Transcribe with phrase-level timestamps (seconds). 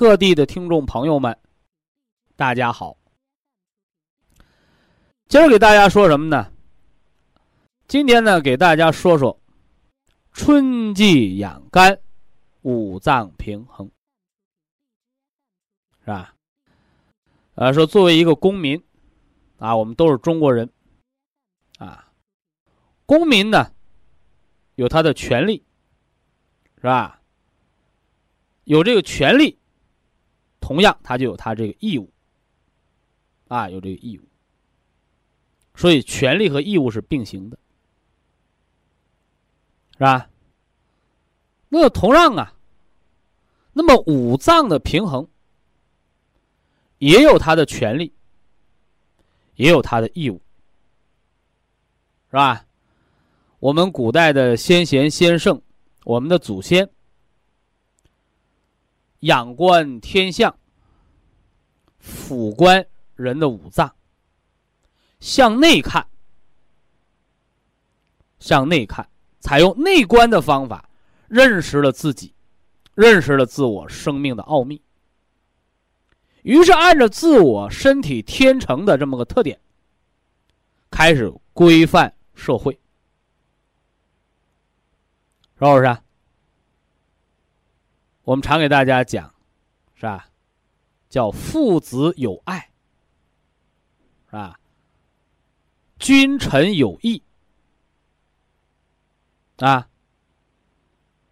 [0.00, 1.38] 各地的听众朋友们，
[2.34, 2.96] 大家好。
[5.28, 6.50] 今儿给大家说什么呢？
[7.86, 9.38] 今天呢，给大家说说
[10.32, 12.00] 春季养肝、
[12.62, 13.90] 五脏平衡，
[16.00, 16.34] 是吧？
[17.56, 18.82] 啊，说作为一个公民，
[19.58, 20.72] 啊，我们都是中国人，
[21.76, 22.10] 啊，
[23.04, 23.70] 公民呢
[24.76, 25.62] 有他的权利，
[26.76, 27.20] 是吧？
[28.64, 29.59] 有这个权利。
[30.70, 32.08] 同样，他就有他这个义务，
[33.48, 34.22] 啊，有这个义务，
[35.74, 37.58] 所以权利和义务是并行的，
[39.94, 40.30] 是吧？
[41.68, 42.54] 那同样啊，
[43.72, 45.26] 那么五脏的平衡
[46.98, 48.14] 也有他的权利，
[49.56, 50.40] 也有他的义务，
[52.30, 52.64] 是吧？
[53.58, 55.60] 我们古代的先贤先圣，
[56.04, 56.88] 我们的祖先。
[59.22, 60.56] 仰观天象，
[62.00, 62.84] 俯观
[63.14, 63.94] 人的五脏，
[65.20, 66.06] 向内看，
[68.38, 70.88] 向内看，采用内观的方法，
[71.28, 72.34] 认识了自己，
[72.94, 74.82] 认识了自我生命的奥秘。
[76.42, 79.60] 于是，按照自我身体天成的这么个特点，
[80.90, 82.72] 开始规范社会，
[85.58, 85.98] 是不是？
[88.22, 89.34] 我们常给大家讲，
[89.94, 90.29] 是吧？
[91.10, 92.70] 叫父子有爱，
[94.26, 94.58] 是吧？
[95.98, 97.22] 君臣有义，
[99.56, 99.86] 啊。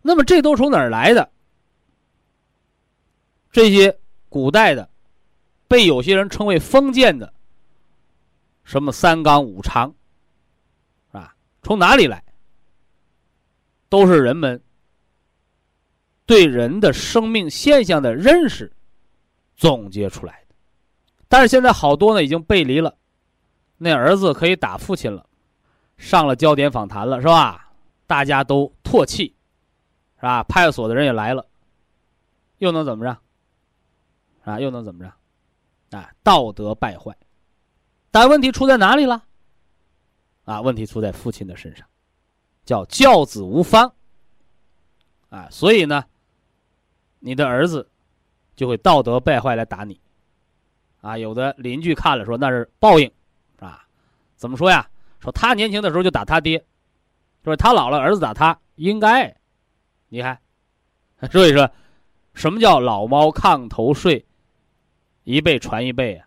[0.03, 1.31] 那么这都从哪儿来的？
[3.50, 4.91] 这些古代的，
[5.67, 7.33] 被有些人称为封建的，
[8.65, 9.94] 什么三纲五常，
[11.12, 12.22] 啊，从哪里来？
[13.88, 14.61] 都是人们。
[16.27, 18.71] 对人的生命现象的认识
[19.59, 20.55] 总结出来的，
[21.29, 22.97] 但是现在好多呢已经背离了，
[23.77, 25.27] 那儿子可以打父亲了，
[25.99, 27.71] 上了焦点访谈了是吧？
[28.07, 29.35] 大家都唾弃，
[30.17, 30.43] 是吧？
[30.45, 31.45] 派出所的人也来了，
[32.59, 33.19] 又能怎么着？
[34.45, 35.99] 啊，又能怎么着？
[35.99, 37.15] 啊，道德败坏，
[38.11, 39.25] 但问题出在哪里了？
[40.45, 41.87] 啊，问题出在父亲的身上，
[42.65, 43.93] 叫教子无方。
[45.29, 46.05] 啊，所以呢。
[47.21, 47.91] 你的儿子
[48.59, 50.01] 就会道德败坏来打你，
[51.01, 53.09] 啊，有的邻居看了说那是报应，
[53.61, 53.87] 啊，
[54.35, 54.91] 怎么说呀？
[55.21, 56.67] 说他年轻的时候就打他爹，
[57.45, 59.33] 说他老了儿子打他应该，
[60.09, 60.37] 你看，
[61.31, 61.71] 所以说，
[62.35, 64.27] 什么叫老猫炕头睡，
[65.23, 66.27] 一辈传一辈啊，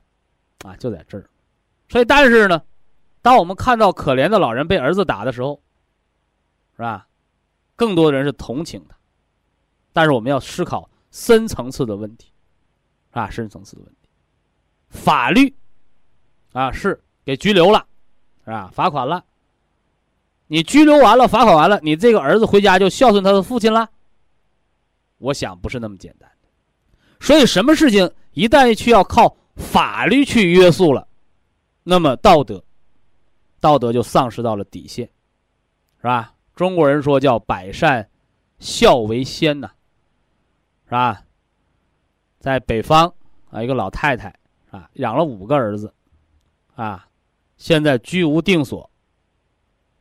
[0.64, 1.30] 啊，就在这儿。
[1.90, 2.62] 所以，但是呢，
[3.22, 5.62] 当我们看到可怜的老人被儿子打的时候，
[6.78, 7.10] 是吧？
[7.76, 8.96] 更多的人是同情他。
[9.92, 12.32] 但是我们要思考深层次的问题，
[13.12, 14.10] 啊，深层次的问题，
[14.90, 15.54] 法律，
[16.54, 17.86] 啊，是给拘留了，
[18.46, 18.72] 是吧？
[18.74, 19.24] 罚款了。
[20.48, 23.90] 你拘留完了，罚款完了，你这个儿子回家就孝顺他的父亲了？
[25.18, 26.48] 我想不是那么简单的。
[27.20, 31.08] 所以，什么事情一旦需要靠法律去约束了，
[31.84, 32.64] 那么道德，
[33.60, 35.10] 道德就丧失到了底线，
[35.98, 36.34] 是吧？
[36.56, 38.10] 中国人说叫百善
[38.60, 39.72] 孝为先呐。
[40.92, 41.24] 是吧？
[42.38, 43.14] 在北方
[43.50, 44.28] 啊，一个老太太
[44.72, 45.94] 啊，养了五个儿子，
[46.76, 47.08] 啊，
[47.56, 48.90] 现在居无定所，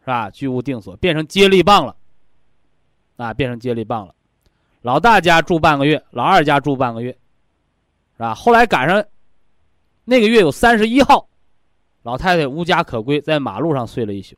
[0.01, 0.29] 是吧？
[0.31, 1.95] 居无定所，变成接力棒了，
[3.19, 4.13] 啊，变成接力棒了。
[4.83, 7.13] 老大家住半个月，老二家住半个月，
[8.15, 8.35] 是吧？
[8.35, 9.05] 后来赶上
[10.05, 11.29] 那个月有三十一号，
[12.03, 14.35] 老太太无家可归，在马路上睡了一宿。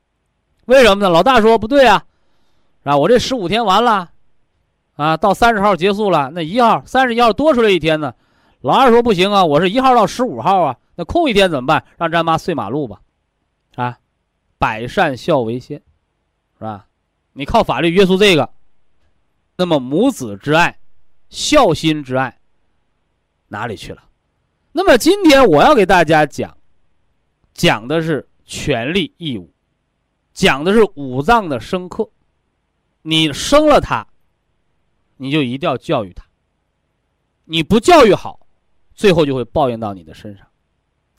[0.66, 1.08] 为什么呢？
[1.08, 2.04] 老大说不对啊，
[2.81, 2.99] 是吧？
[2.99, 4.12] 我这十五天完了。
[4.94, 8.14] 啊，到三十号结束了，那一号三十一号多出来一天呢，
[8.60, 11.84] 老二说不行啊，我是一号到十五号啊，那空一天怎么办？
[11.96, 13.00] 让咱妈睡马路吧，
[13.76, 13.98] 啊，
[14.58, 15.78] 百善孝为先，
[16.58, 16.86] 是吧？
[17.32, 18.50] 你靠法律约束这个，
[19.56, 20.78] 那么母子之爱、
[21.30, 22.38] 孝心之爱
[23.48, 24.02] 哪里去了？
[24.72, 26.54] 那么今天我要给大家讲，
[27.54, 29.50] 讲的是权利义务，
[30.34, 32.08] 讲的是五脏的生克。
[33.00, 34.06] 你生了他，
[35.22, 36.24] 你就一定要教育他。
[37.44, 38.44] 你不教育好，
[38.92, 40.44] 最后就会报应到你的身上。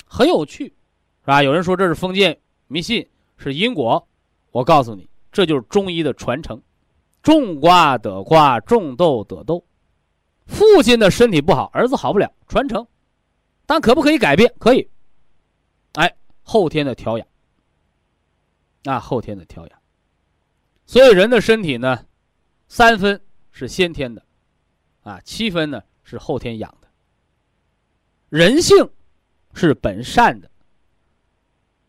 [0.06, 1.42] 很有趣，是吧？
[1.42, 3.08] 有人说这是封建迷信，
[3.38, 4.06] 是因果。
[4.52, 5.08] 我告诉你。
[5.32, 6.62] 这就是中医的传承，
[7.22, 9.66] 种瓜得瓜，种豆得豆。
[10.46, 12.86] 父亲的身体不好，儿子好不了，传承。
[13.66, 14.54] 但可不可以改变？
[14.60, 14.88] 可以。
[15.94, 16.14] 哎，
[16.44, 17.26] 后天的调养。
[18.84, 19.80] 啊，后天的调养。
[20.86, 22.06] 所以人的身体呢，
[22.68, 23.20] 三分
[23.54, 24.22] 是先天的，
[25.04, 26.88] 啊，七分呢是后天养的。
[28.28, 28.90] 人性
[29.54, 30.52] 是本善的，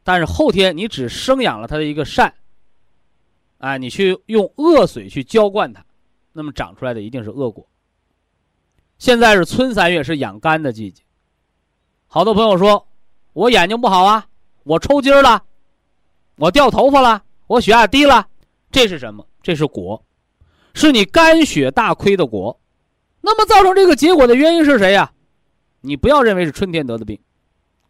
[0.05, 2.32] 但是后天你只生养了他的一个善。
[3.58, 5.82] 啊，你去用恶水去浇灌它，
[6.32, 7.67] 那么长出来的一定是恶果。
[8.99, 11.02] 现在是春三月，是养肝的季节。
[12.06, 12.87] 好多朋友说，
[13.32, 14.28] 我眼睛不好啊，
[14.64, 15.43] 我抽筋了，
[16.37, 18.28] 我掉头发了，我血压低了，
[18.70, 19.26] 这是什么？
[19.40, 20.05] 这是果，
[20.75, 22.61] 是你肝血大亏的果。
[23.23, 25.11] 那么造成这个结果的原因是谁呀？
[25.81, 27.19] 你不要认为是春天得的病，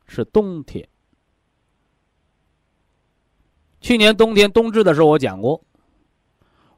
[0.07, 0.89] 是冬天。
[3.81, 5.63] 去年冬天冬至的时候，我讲过，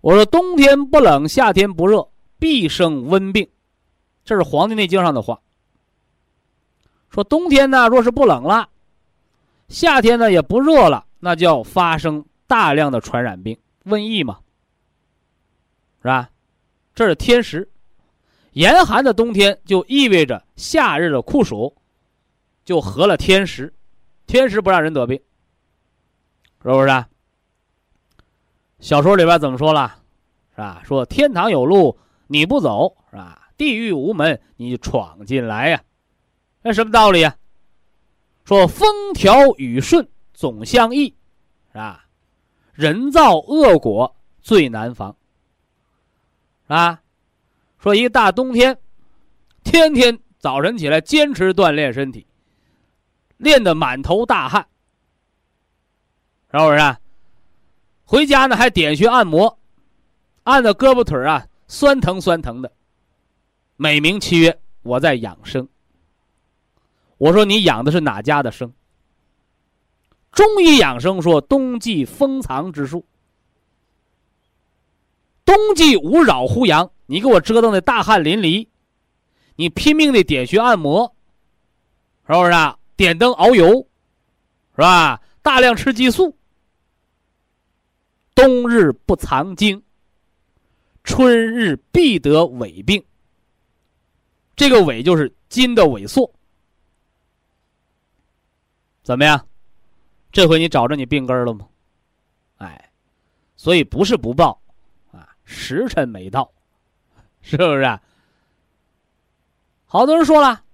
[0.00, 3.48] 我说冬天不冷，夏天不热，必生温病，
[4.24, 5.40] 这是《黄帝内经》上的话。
[7.10, 8.68] 说冬天呢，若是不冷了，
[9.68, 14.40] 夏天呢也不热了，那就要发生大量的传染病、瘟疫嘛，
[16.06, 16.30] 是吧？
[16.94, 17.68] 这是天时，
[18.52, 21.74] 严寒的冬天就意味着夏日的酷暑，
[22.64, 23.74] 就合了天时，
[24.24, 25.20] 天时不让人得病。
[26.62, 27.04] 是不是？
[28.78, 29.96] 小说里边怎么说了？
[30.52, 30.80] 是吧？
[30.84, 31.98] 说天堂有路
[32.28, 33.48] 你不走，是吧？
[33.56, 35.82] 地狱无门你闯进来呀？
[36.62, 37.34] 那什么道理呀？
[38.44, 41.08] 说风调雨顺总相宜，
[41.72, 42.06] 是吧？
[42.74, 45.16] 人造恶果最难防，
[46.66, 47.00] 啊？
[47.78, 48.76] 说一大冬天，
[49.62, 52.26] 天天早晨起来坚持锻炼身体，
[53.36, 54.66] 练得满头大汗。
[56.50, 56.96] 是不是？
[58.04, 59.58] 回家呢还点穴按摩，
[60.44, 62.72] 按的胳膊腿啊酸疼酸疼的，
[63.76, 65.68] 美名其曰我在养生。
[67.18, 68.72] 我说你养的是哪家的生？
[70.32, 73.04] 中医养生说冬季封藏之术，
[75.46, 78.68] 冬季无扰乎阳，你给我折腾的大汗淋漓，
[79.54, 81.16] 你拼命的点穴按摩，
[82.26, 82.78] 是不是啊？
[82.96, 83.88] 点灯熬油，
[84.74, 85.22] 是吧？
[85.40, 86.36] 大量吃激素。
[88.34, 89.82] 冬日不藏精，
[91.04, 93.02] 春日必得痿病。
[94.56, 96.30] 这个痿就是筋的萎缩，
[99.02, 99.46] 怎么样？
[100.32, 101.68] 这回你找着你病根了吗？
[102.56, 102.92] 哎，
[103.56, 104.60] 所以不是不报，
[105.46, 106.52] 时辰没到，
[107.40, 107.98] 是不是？
[109.86, 110.64] 好多人说了，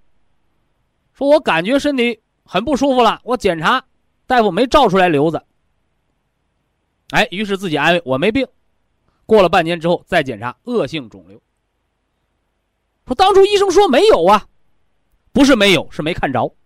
[1.13, 3.85] 说我感觉身体很不舒服了，我检查，
[4.27, 5.41] 大夫没照出来瘤子。
[7.11, 8.49] 哎，于是自己安慰我没病，
[9.27, 11.41] 过了半年之后再检查，恶性肿瘤。
[13.07, 14.49] 说当初医生说没有啊，
[15.33, 16.57] 不是没有，是没看着。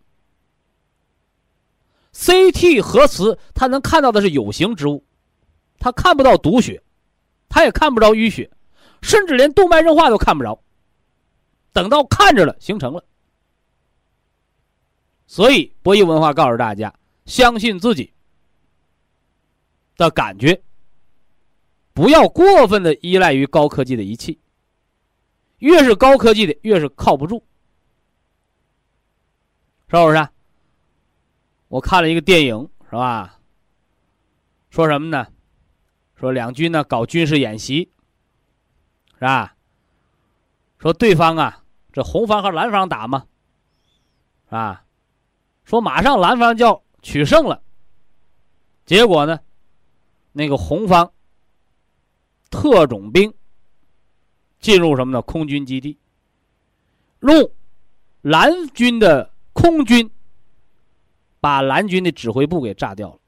[2.14, 5.04] CT 核磁，他能看到的是有形之物，
[5.78, 6.80] 他看不到毒血，
[7.48, 8.50] 他也看不着淤血，
[9.02, 10.62] 甚至连动脉硬化都看不着。
[11.72, 13.04] 等到看着了，形成了。
[15.26, 18.12] 所以博弈文化告诉大家，相信自己。
[19.96, 20.62] 的感觉，
[21.94, 24.38] 不要过分的依赖于高科技的仪器。
[25.60, 27.42] 越是高科技的，越是靠不住，
[29.88, 30.28] 是不是？
[31.68, 33.40] 我看了一个电影，是吧？
[34.68, 35.26] 说什么呢？
[36.16, 37.90] 说两军呢搞军事演习，
[39.14, 39.54] 是吧？
[40.78, 43.26] 说对方啊，这红方和蓝方打嘛，
[44.46, 44.84] 是吧？
[45.64, 47.62] 说马上蓝方就要取胜了，
[48.84, 49.40] 结果呢？
[50.32, 51.12] 那个红方
[52.50, 53.32] 特种兵
[54.60, 55.22] 进入什么呢？
[55.22, 55.98] 空军基地，
[57.20, 57.50] 用
[58.22, 60.10] 蓝军的空军
[61.40, 63.18] 把蓝军的指挥部给炸掉了。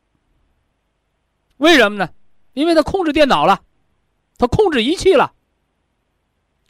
[1.57, 2.11] 为什么呢？
[2.59, 3.62] 因为他控制电脑了，
[4.37, 5.33] 他控制仪器了，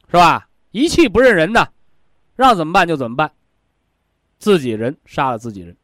[0.08, 0.50] 是吧？
[0.70, 1.72] 仪器不认人的，
[2.36, 3.32] 让怎么办就怎么办，
[4.38, 5.74] 自己人杀了自己人。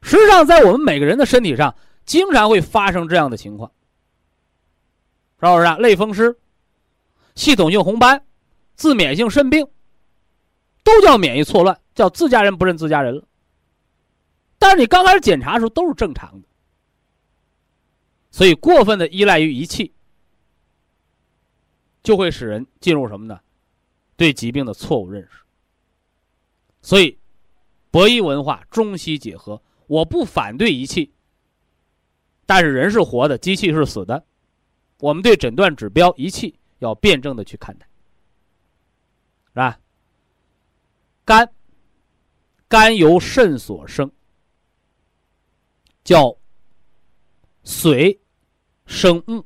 [0.00, 1.76] 实际上，在我们每个人的身体上，
[2.06, 3.70] 经常会发生这样的情况，
[5.40, 5.82] 是不是？
[5.82, 6.34] 类风湿、
[7.34, 8.24] 系统性红斑、
[8.76, 9.68] 自免性肾病，
[10.82, 13.22] 都叫免疫错乱，叫自家人不认自家人了。
[14.58, 16.47] 但是你刚开始检查的时候都是正常的，
[18.38, 19.92] 所以过分的依赖于仪器，
[22.04, 23.40] 就会使人进入什么呢？
[24.16, 25.42] 对疾病的错误认识。
[26.80, 27.18] 所以，
[27.90, 29.60] 博医文化中西结合。
[29.88, 31.12] 我不反对仪器，
[32.46, 34.24] 但是人是活的，机器是死的。
[35.00, 37.88] 我们对诊断指标仪器要辩证的去看待，
[39.48, 39.80] 是吧？
[41.24, 41.52] 肝，
[42.68, 44.08] 肝由肾所生，
[46.04, 46.38] 叫
[47.64, 48.16] 水
[48.88, 49.44] 生木，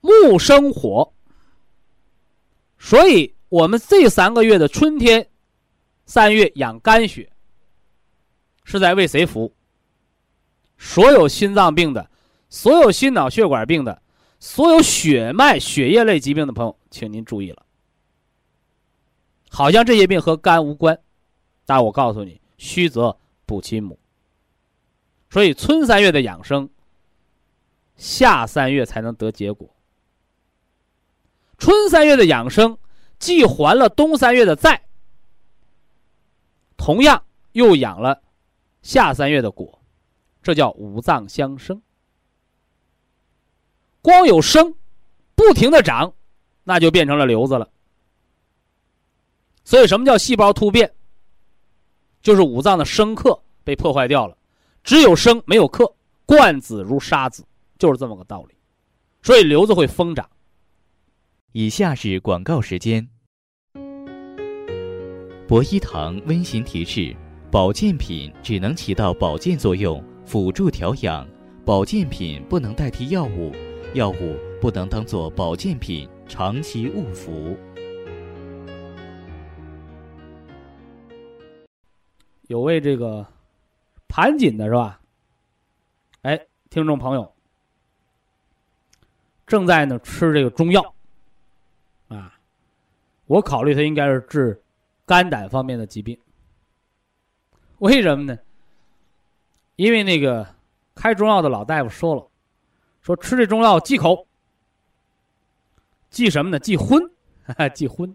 [0.00, 1.12] 木生火，
[2.78, 5.28] 所以我们这三个月的春天，
[6.06, 7.30] 三月养肝血。
[8.64, 9.54] 是在为谁服务？
[10.78, 12.10] 所有心脏病的、
[12.48, 14.00] 所有心脑血管病的、
[14.38, 17.66] 所有血脉血液类疾病的朋友，请您注意了。
[19.50, 20.98] 好像这些病和肝无关，
[21.66, 23.99] 但我告诉你，虚则补其母。
[25.30, 26.68] 所以春三月的养生，
[27.96, 29.68] 夏三月才能得结果。
[31.56, 32.76] 春三月的养生，
[33.18, 34.82] 既还了冬三月的债，
[36.76, 37.22] 同样
[37.52, 38.20] 又养了。
[38.82, 39.82] 夏三月的果，
[40.42, 41.80] 这叫五脏相生。
[44.02, 44.74] 光有生，
[45.34, 46.14] 不停的长，
[46.64, 47.70] 那就变成了瘤子了。
[49.62, 50.92] 所以，什么叫细胞突变？
[52.22, 54.36] 就是五脏的生克被破坏掉了，
[54.82, 55.94] 只有生没有克，
[56.26, 57.44] 惯子如杀子，
[57.78, 58.54] 就是这么个道理。
[59.22, 60.28] 所以瘤子会疯长。
[61.52, 63.08] 以下是广告时间。
[65.46, 67.16] 博一堂温馨提示。
[67.50, 71.26] 保健品只能起到保健作用，辅助调养。
[71.64, 73.52] 保健品不能代替药物，
[73.92, 77.56] 药物不能当做保健品，长期误服。
[82.46, 83.26] 有位这个
[84.10, 85.00] 盘锦的是吧？
[86.22, 86.38] 哎，
[86.68, 87.32] 听众朋友，
[89.46, 90.94] 正在呢吃这个中药
[92.08, 92.38] 啊，
[93.26, 94.60] 我考虑他应该是治
[95.06, 96.18] 肝胆方面的疾病。
[97.78, 98.38] 为什么呢？
[99.76, 100.46] 因为那个
[100.94, 102.28] 开中药的老大夫说了，
[103.00, 104.26] 说吃这中药忌口，
[106.10, 106.58] 忌什么呢？
[106.58, 107.00] 忌荤，
[107.74, 108.14] 忌荤，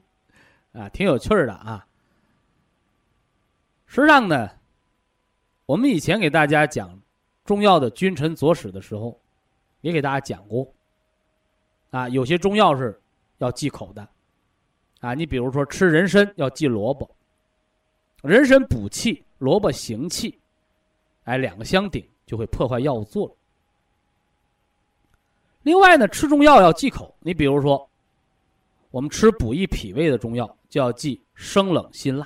[0.74, 1.88] 啊，挺有趣的啊。
[3.88, 4.52] 实际上呢，
[5.66, 7.00] 我们以前给大家讲
[7.44, 9.20] 中药的君臣佐使的时候，
[9.82, 10.68] 也给大家讲过，
[11.92, 13.00] 啊，有些中药是
[13.38, 14.08] 要忌口的，
[15.00, 17.10] 啊，你比如说吃人参要忌萝卜，
[18.22, 19.22] 人参补气。
[19.38, 20.40] 萝卜行气，
[21.26, 23.38] 哎，两个相顶就会破坏药物作用。
[25.64, 27.14] 另外呢，吃中药要忌口。
[27.20, 27.88] 你比如说，
[28.92, 32.26] 我们吃补益脾胃的中药，就要忌生冷辛辣。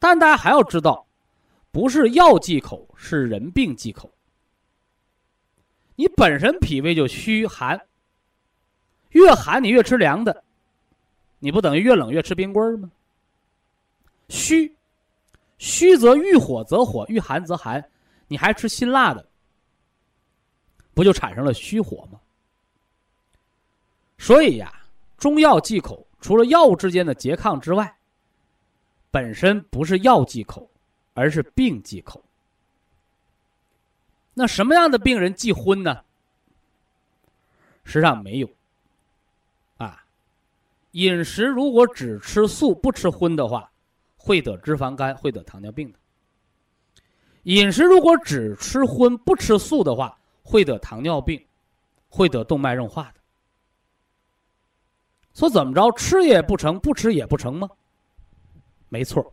[0.00, 1.05] 但大家还要知道，
[1.76, 4.10] 不是药忌口，是人病忌口。
[5.94, 7.78] 你本身脾胃就虚寒，
[9.10, 10.42] 越寒你越吃凉的，
[11.38, 12.90] 你不等于越冷越吃冰棍吗？
[14.30, 14.74] 虚。
[15.58, 17.86] 虚则遇火则火，遇寒则寒，
[18.26, 19.28] 你还吃辛辣的，
[20.94, 22.18] 不就产生了虚火吗？
[24.16, 24.72] 所以呀，
[25.18, 27.94] 中药忌口，除了药物之间的拮抗之外，
[29.10, 30.70] 本身不是药忌口，
[31.16, 32.22] 而是病忌口。
[34.34, 36.04] 那什么样的病人忌荤呢？
[37.82, 38.48] 实际上没有。
[39.78, 40.04] 啊，
[40.92, 43.68] 饮食如果只吃素不吃荤的话。
[44.18, 45.98] 会得脂肪肝，会得糖尿病的。
[47.44, 51.46] 饮食如果只吃荤不吃素的话，会得糖尿病，
[52.08, 53.20] 会得动脉硬化的。
[55.32, 57.70] 说怎么着，吃也不成，不吃也不成吗？
[58.88, 59.32] 没错。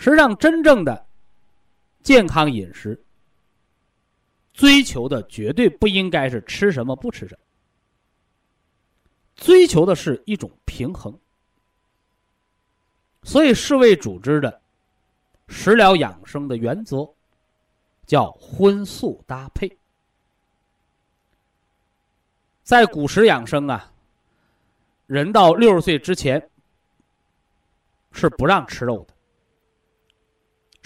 [0.00, 1.06] 实际上，真正的
[2.04, 3.02] 健康饮食，
[4.54, 7.40] 追求的绝对不应该是吃什么不吃什么，
[9.34, 11.18] 追求的是一种平衡。
[13.24, 14.62] 所以，世卫组织的
[15.48, 17.04] 食疗养生的原则
[18.06, 19.76] 叫荤素搭配。
[22.62, 23.92] 在古时养生啊，
[25.06, 26.48] 人到六十岁之前
[28.12, 29.14] 是不让吃肉的，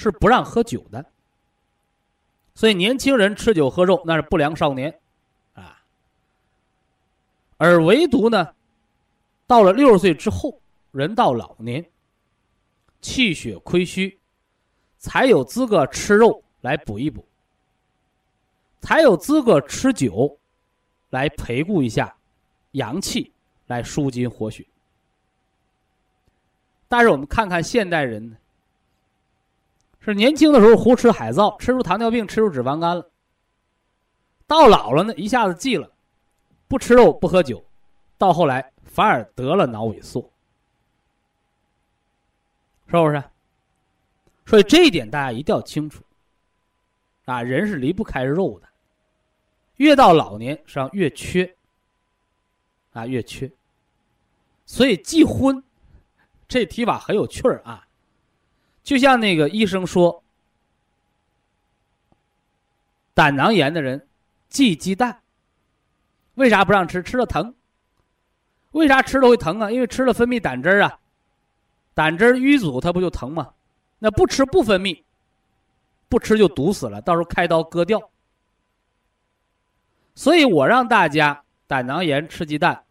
[0.02, 1.04] 是不让喝酒的。
[2.54, 5.00] 所以，年轻人吃酒喝肉那是不良少年
[5.54, 5.82] 啊。
[7.56, 8.54] 而唯独呢，
[9.46, 11.84] 到了六十岁之后，人到老年，
[13.00, 14.18] 气血亏虚，
[14.98, 17.26] 才有资格吃肉来补一补，
[18.80, 20.38] 才有资格吃酒，
[21.08, 22.14] 来培固一下
[22.72, 23.32] 阳气，
[23.66, 24.66] 来舒筋活血。
[26.86, 28.36] 但是我们看看现代人呢，
[30.04, 33.08] 是年轻的时候胡吃海造，吃出糖尿病，吃出脂肪肝了。
[34.46, 35.90] 到老了呢，一下子忌了，
[36.66, 37.64] 不吃肉，不喝酒，
[38.18, 40.20] 到后来反而得了脑萎缩，
[42.88, 43.22] 是不是？
[44.44, 46.02] 所以这一点大家一定要清楚。
[47.24, 48.68] 啊，人是离不开肉的，
[49.76, 51.54] 越到老年实际上越缺。
[52.92, 53.50] 啊，越缺。
[54.66, 55.62] 所以忌荤。
[56.48, 57.86] 这提法很有趣儿啊，
[58.82, 60.22] 就像那个医生说，
[63.14, 64.08] 胆囊炎的人
[64.48, 65.22] 忌鸡蛋，
[66.34, 67.02] 为啥不让吃？
[67.02, 67.54] 吃了疼。
[68.72, 69.70] 为啥吃了会疼啊？
[69.70, 70.98] 因为吃了分泌胆汁儿啊，
[71.94, 73.52] 胆汁淤阻，它不就疼吗？
[73.98, 75.02] 那不吃不分泌，
[76.08, 78.10] 不吃就堵死了，到时候开刀割掉。
[80.14, 82.84] 所以我让大家胆囊炎吃鸡蛋。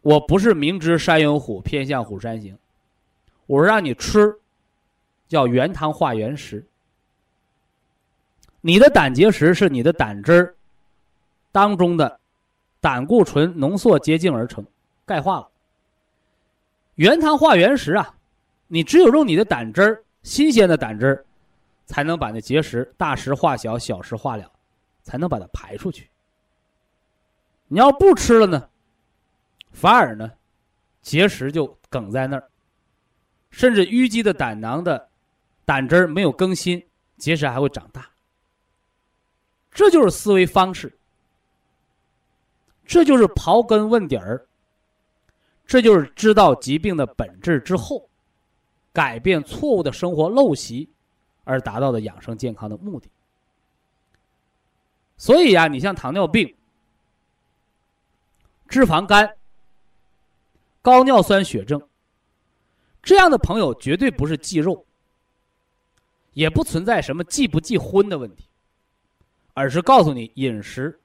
[0.00, 2.58] 我不是明知山有虎，偏向虎山行。
[3.46, 4.38] 我是让你吃，
[5.28, 6.66] 叫原汤化原食。
[8.60, 10.54] 你的胆结石是你的胆汁儿
[11.52, 12.18] 当中的
[12.80, 14.64] 胆固醇浓缩结晶而成，
[15.04, 15.48] 钙化了。
[16.94, 18.14] 原汤化原食啊，
[18.68, 21.24] 你只有用你的胆汁儿，新鲜的胆汁儿，
[21.86, 24.50] 才能把那结石大石化小，小石化了，
[25.02, 26.08] 才能把它排出去。
[27.66, 28.68] 你要不吃了呢？
[29.72, 30.30] 反而呢，
[31.02, 32.48] 结石就梗在那儿，
[33.50, 35.08] 甚至淤积的胆囊的
[35.64, 36.84] 胆汁儿没有更新，
[37.16, 38.10] 结石还会长大。
[39.70, 40.96] 这就是思维方式，
[42.84, 44.46] 这就是刨根问底儿，
[45.66, 48.08] 这就是知道疾病的本质之后，
[48.92, 50.88] 改变错误的生活陋习，
[51.44, 53.10] 而达到的养生健康的目的。
[55.16, 56.54] 所以呀，你像糖尿病、
[58.68, 59.36] 脂肪肝。
[60.82, 61.80] 高尿酸血症，
[63.02, 64.83] 这样的朋友绝对不是忌肉，
[66.34, 68.46] 也不存在什么忌不忌荤的问题，
[69.54, 71.00] 而是告诉你饮食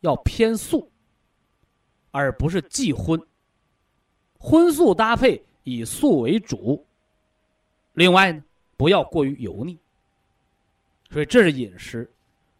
[0.00, 0.90] 要偏素，
[2.10, 3.20] 而不是忌荤。
[4.38, 6.86] 荤素搭配，以素为主。
[7.94, 8.44] 另外呢，
[8.76, 9.78] 不要过于油腻。
[11.10, 12.12] 所以这是饮食，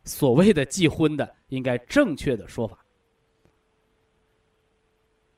[0.05, 2.79] 所谓的忌荤的应该正确的说法。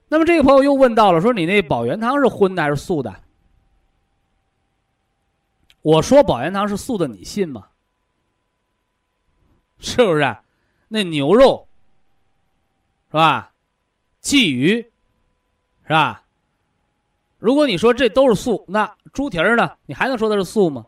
[0.08, 3.24] 那么这个朋友又问到了，说你那保元汤是荤的还是素的？
[5.86, 7.68] 我说保元堂是素的，你信吗？
[9.78, 10.36] 是不是？
[10.88, 11.68] 那牛肉
[13.06, 13.52] 是吧？
[14.20, 14.82] 鲫鱼
[15.84, 16.24] 是吧？
[17.38, 19.78] 如果你说这都是素，那猪蹄儿呢？
[19.86, 20.84] 你还能说它是素吗？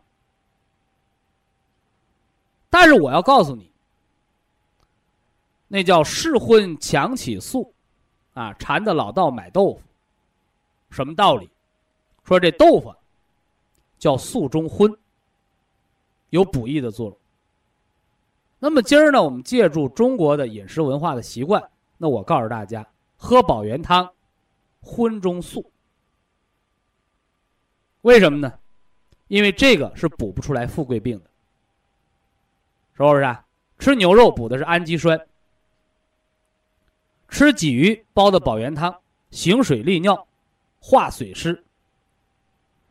[2.69, 3.71] 但是我要告诉你，
[5.69, 7.73] 那叫试荤强起素。
[8.35, 9.83] 啊，馋的老道买豆腐，
[10.91, 11.49] 什么道理？
[12.25, 12.93] 说这豆腐
[13.99, 14.97] 叫素中荤，
[16.31, 17.17] 有补益的作用。
[18.59, 24.11] 那么今儿呢，我们借助中国的饮食文化的习惯，那我告诉大家，喝保元汤，
[24.81, 25.71] 荤中素。
[28.03, 28.53] 为什么呢？
[29.27, 31.31] 因为这个是补不出来富贵病的，
[32.97, 33.23] 是不是？
[33.23, 33.45] 啊？
[33.79, 35.21] 吃牛肉补的是氨基酸。
[37.29, 40.27] 吃鲫鱼煲的保元汤，行水利尿，
[40.81, 41.63] 化水湿。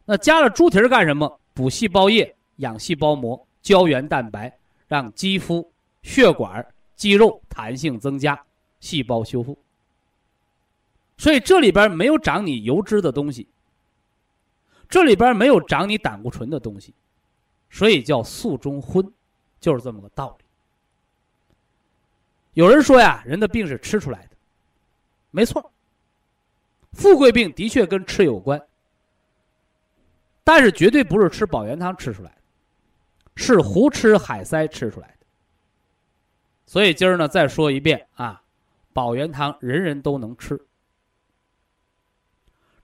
[0.10, 1.40] 那加了猪蹄儿干什么？
[1.54, 5.70] 补细胞液，养细胞膜，胶原蛋白，让肌肤、
[6.02, 6.66] 血管、
[6.96, 8.42] 肌肉弹性增加，
[8.80, 9.58] 细胞修复。
[11.18, 13.50] 所以这里边没有长你油脂的东西，
[14.88, 16.94] 这里边没有长你胆固醇的东西，
[17.70, 19.12] 所以叫素中荤，
[19.60, 20.46] 就是这么个道理。
[22.54, 24.38] 有人说呀，人的病是吃出来的，
[25.32, 25.70] 没错。
[26.94, 28.62] 富贵病的确跟吃有关，
[30.48, 32.38] 但是绝对不是吃保元汤吃出来的，
[33.36, 35.26] 是胡吃海塞吃出来的。
[36.66, 38.42] 所以今儿呢，再说一遍啊，
[38.94, 40.58] 保元汤人人都能吃，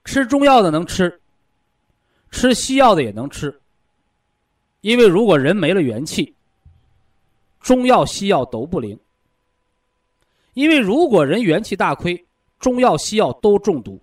[0.04, 1.18] 吃中药的能吃，
[2.30, 3.58] 吃西药的也能吃。
[4.82, 6.34] 因为如果人没了元气，
[7.60, 9.00] 中药西药都不灵。
[10.52, 12.26] 因为如果人元气大亏，
[12.58, 13.98] 中药西药都中毒，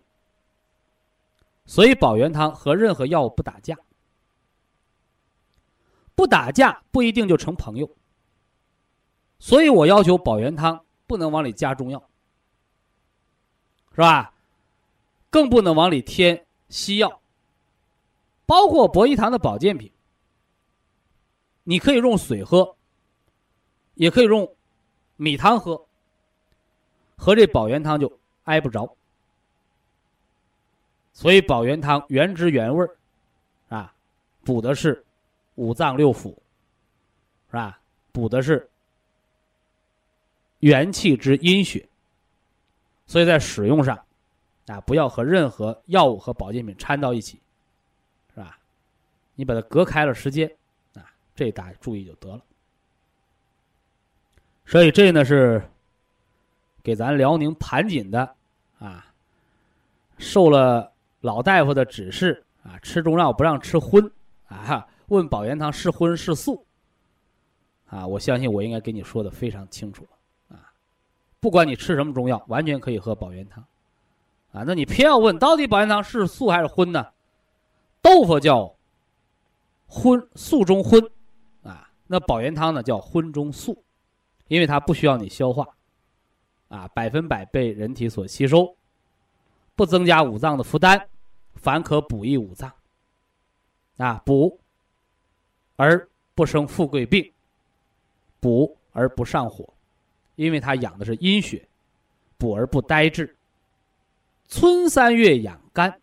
[1.71, 3.77] 所以保元汤和任何药物不打架，
[6.15, 7.89] 不打架不一定就成朋友。
[9.39, 12.09] 所以我要求保元汤不能往里加中药，
[13.95, 14.33] 是吧？
[15.29, 17.21] 更不能往里添西药，
[18.45, 19.89] 包括博医堂的保健品，
[21.63, 22.75] 你可以用水喝，
[23.93, 24.53] 也可以用
[25.15, 25.85] 米汤喝，
[27.15, 28.93] 和这保元汤就挨不着。
[31.13, 32.97] 所以保元汤原汁原味儿，
[33.69, 33.93] 啊，
[34.43, 35.05] 补的是
[35.55, 36.35] 五脏六腑，
[37.49, 37.79] 是吧？
[38.11, 38.69] 补的是
[40.59, 41.87] 元气之阴血，
[43.05, 43.99] 所以在使用上。
[44.67, 47.41] 啊，不要和任何药物和保健品掺到一起，
[48.33, 48.57] 是吧？
[49.35, 50.49] 你把它隔开了时间，
[50.93, 52.41] 啊，这大家注意就得了。
[54.65, 55.61] 所以这呢是
[56.81, 58.35] 给咱辽宁盘锦的
[58.79, 59.11] 啊，
[60.17, 60.90] 受了
[61.21, 64.11] 老大夫的指示啊，吃中药不让吃荤
[64.47, 66.65] 啊，问保元汤是荤是素
[67.87, 68.05] 啊？
[68.05, 70.73] 我相信我应该给你说的非常清楚了啊，
[71.39, 73.63] 不管你吃什么中药，完全可以喝保元汤。
[74.51, 77.07] 啊，那你偏要问到底保元汤是素还是荤呢？
[78.01, 78.75] 豆腐叫
[79.87, 81.01] 荤，素中荤，
[81.63, 83.83] 啊，那保元汤呢叫荤中素，
[84.47, 85.67] 因为它不需要你消化，
[86.67, 88.75] 啊，百分百被人体所吸收，
[89.75, 91.07] 不增加五脏的负担，
[91.55, 92.71] 凡可补益五脏，
[93.97, 94.59] 啊，补
[95.75, 97.31] 而不生富贵病，
[98.39, 99.73] 补而不上火，
[100.35, 101.67] 因为它养的是阴血，
[102.37, 103.35] 补而不呆滞。
[104.47, 106.01] 春三月养肝，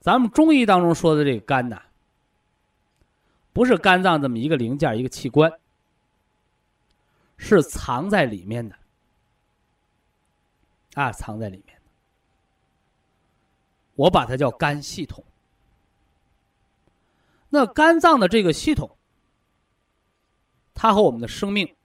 [0.00, 1.80] 咱们中医当中说的这个肝呐，
[3.52, 5.50] 不是肝脏这么一个零件一个器官，
[7.36, 8.76] 是藏在里面的，
[10.94, 11.71] 啊，藏在里面，
[14.02, 15.22] 我把它叫肝系统。
[17.48, 18.96] 那肝脏的这个系统，
[20.74, 21.76] 它和我们的生命，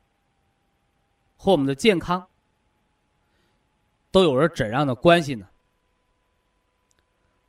[1.35, 2.27] 和我们的健康。
[4.09, 5.47] 都有着怎样的关系呢？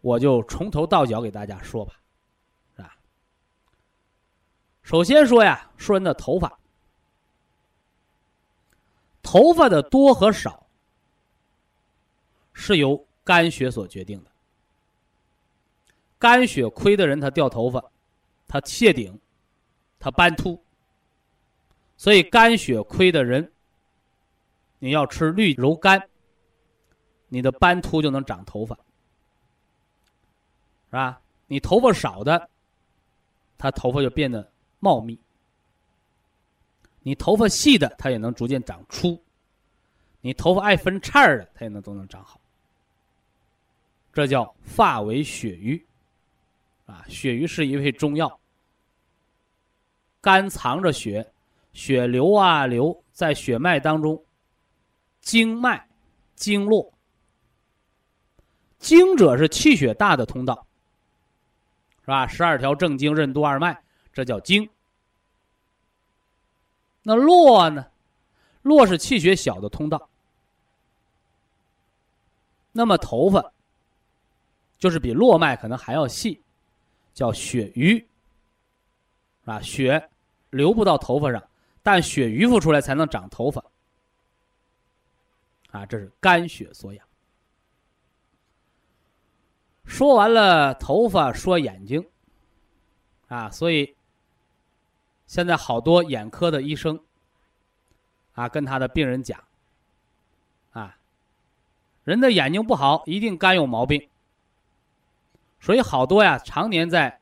[0.02, 1.98] 我就从头到脚给大家说吧，
[2.76, 2.98] 是吧？
[4.82, 6.58] 首先说呀，说人的头发，
[9.22, 10.66] 头发的多和少
[12.52, 14.27] 是由肝血所决定的。
[16.18, 17.84] 肝血亏的人，他掉头发，
[18.46, 19.18] 他谢顶，
[19.98, 20.60] 他斑秃。
[21.96, 23.52] 所以肝血亏的人，
[24.78, 26.08] 你要吃绿柔肝。
[27.30, 28.74] 你的斑秃就能长头发，
[30.86, 31.20] 是吧？
[31.46, 32.48] 你头发少的，
[33.58, 35.14] 他头发就变得茂密；
[37.00, 39.20] 你头发细的，它也能逐渐长粗；
[40.22, 42.40] 你头发爱分叉的，它也能都能长好。
[44.12, 45.84] 这叫发为血瘀，
[46.88, 48.40] 啊，血瘀是一味中药。
[50.22, 51.30] 肝藏着血，
[51.74, 54.24] 血流啊流在血脉当中，
[55.20, 55.86] 经脉
[56.34, 56.90] 经络。
[58.78, 60.66] 经者是气血大的通道，
[62.00, 62.26] 是吧？
[62.26, 64.68] 十二条正经、任督二脉，这叫经。
[67.02, 67.86] 那络呢？
[68.62, 70.08] 络是气血小的通道。
[72.72, 73.52] 那么头发，
[74.78, 76.40] 就是比络脉可能还要细，
[77.18, 78.06] 叫血瘀，
[79.44, 80.08] 啊，血
[80.50, 81.42] 流不到头发上，
[81.82, 83.60] 但血瘀附出来才能长头发。
[85.72, 87.04] 啊，这是肝血所养。
[89.84, 92.08] 说完了头发，说眼睛，
[93.26, 93.96] 啊，所以
[95.26, 97.00] 现在好多眼科的医生，
[98.34, 99.42] 啊，跟他的病人讲，
[100.70, 100.96] 啊，
[102.04, 104.08] 人的眼睛不好，一定肝有毛病。
[105.60, 107.20] 所以好多呀，常年在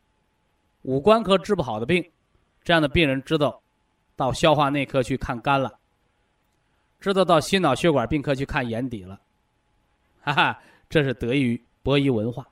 [0.82, 2.12] 五官科治不好的病，
[2.62, 3.62] 这样的病人知道
[4.14, 5.78] 到消化内科去看肝了，
[7.00, 9.20] 知道到心脑血管病科去看眼底了，
[10.22, 12.46] 哈哈，这是得益于博医文化。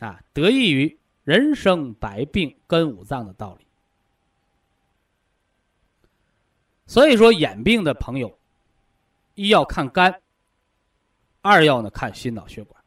[0.00, 3.66] 啊，得益于人生百病根五脏的道理。
[6.86, 8.36] 所以说，眼病的朋友，
[9.36, 10.20] 一要看肝，
[11.40, 12.83] 二要呢看心脑血管。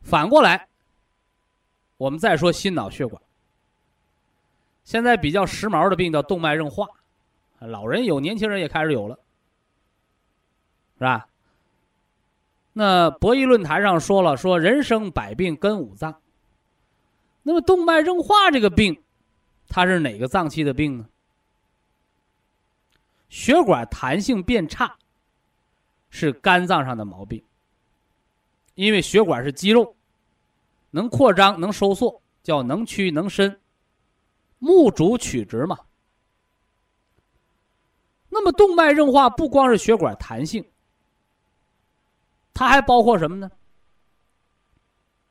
[0.00, 0.68] 反过来，
[1.96, 3.20] 我们再说心脑血管。
[4.84, 6.86] 现在比较时髦的病叫动脉硬化，
[7.58, 9.18] 老人有，年轻人也开始有了，
[10.98, 11.28] 是吧？
[12.72, 16.20] 那博弈论坛上说了，说人生百病根五脏。
[17.42, 19.02] 那么动脉硬化这个病，
[19.68, 21.06] 它是哪个脏器的病呢？
[23.28, 24.96] 血管弹性变差，
[26.08, 27.42] 是肝脏上的毛病。
[28.78, 29.96] 因为血管是肌肉，
[30.92, 33.60] 能扩张能收缩，叫能屈能伸，
[34.60, 35.76] 目主曲直嘛。
[38.28, 40.64] 那那么动脉硬化不光是血管弹性，
[42.54, 43.50] 它还包括什么呢？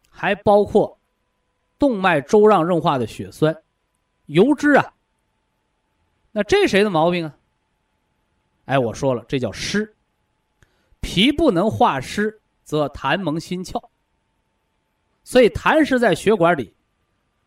[0.10, 1.00] 还包括
[1.80, 3.56] 动脉粥样硬化的血栓、
[4.26, 4.94] 油脂啊。
[6.34, 7.34] 那这谁的毛病啊？
[8.66, 9.96] 哎，我说了，这叫湿。
[11.00, 13.82] 脾不能化湿，则痰蒙心窍。
[15.24, 16.76] 所以痰湿在血管里，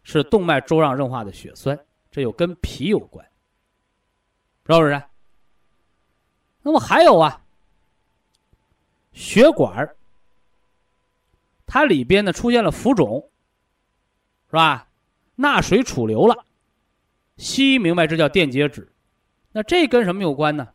[0.03, 1.79] 是动脉粥样硬化的血栓，
[2.11, 3.23] 这又跟脾有关，
[4.67, 5.03] 是不是？
[6.63, 7.43] 那么还有啊，
[9.13, 9.95] 血管
[11.67, 13.29] 它里边呢出现了浮肿，
[14.49, 14.89] 是吧？
[15.37, 16.47] 钠水储留了。
[17.37, 18.91] 西医明白这叫电解质，
[19.53, 20.69] 那这跟什么有关呢？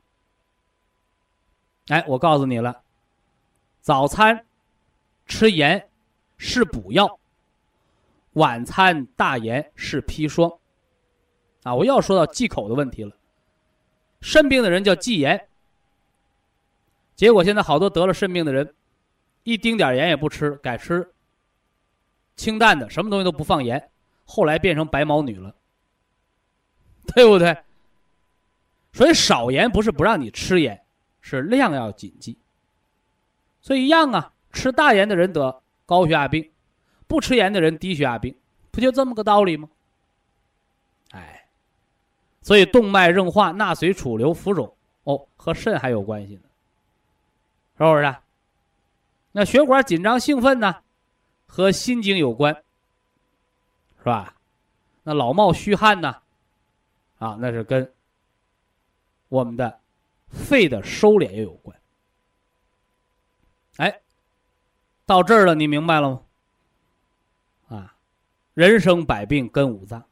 [1.87, 2.83] 哎，我告诉你了，
[3.85, 4.47] 早餐
[5.27, 5.91] 吃盐
[6.37, 7.19] 是补药，
[8.33, 10.51] 晚餐大盐是砒霜。
[11.61, 13.15] 啊，我又要说到忌口的问题了。
[14.21, 15.49] 肾病的人叫忌盐，
[17.15, 18.73] 结果现在好多得了肾病的人，
[19.43, 21.13] 一丁点盐也不吃，改吃
[22.35, 23.91] 清淡的，什么东西都不放盐，
[24.25, 25.53] 后来变成白毛女了。
[27.13, 27.55] 对不对？
[28.93, 30.83] 所以少盐不是不让你吃盐，
[31.21, 32.39] 是量要谨记。
[33.65, 36.51] 所以一样啊，吃大盐的人得高血压病，
[37.07, 38.37] 不吃盐的人低血压病，
[38.69, 39.67] 不就这么个道理吗？
[41.09, 41.47] 哎，
[42.43, 46.41] 所以动脉硬化、钠水储留、浮肿，哦，和肾还有关系呢，
[47.79, 48.15] 是不是？
[49.31, 50.83] 那血管紧张兴奋呢，
[51.47, 52.53] 和心经有关，
[53.97, 54.35] 是吧？
[55.01, 56.17] 那老冒虚汗呢？
[57.17, 57.91] 啊，那是跟
[59.27, 59.79] 我们的
[60.29, 61.75] 肺的收敛也有关。
[63.77, 64.01] 哎，
[65.05, 66.21] 到这儿了，你明白了吗？
[67.69, 67.95] 啊，
[68.53, 70.03] 人生百病跟五脏，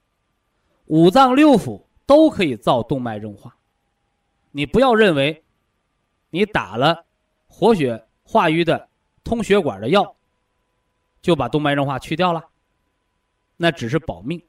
[0.86, 3.56] 五脏六腑都可以造动脉硬化。
[4.52, 5.44] 你不要认为
[6.30, 7.06] 你打了
[7.48, 8.90] 活血化瘀的
[9.24, 10.16] 通血管的药，
[11.22, 12.44] 就把动脉硬化去掉了，
[13.58, 14.44] 那只是保命，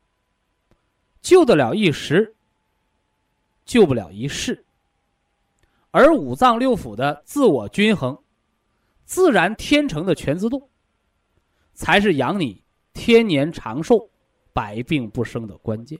[1.22, 2.34] 救得了一时。
[3.66, 4.62] 救不了一世，
[5.90, 8.22] 而五脏六腑的自我均衡、
[9.04, 10.68] 自然天成的全自动，
[11.72, 14.10] 才是养你天年长寿、
[14.52, 15.98] 百病不生的关键。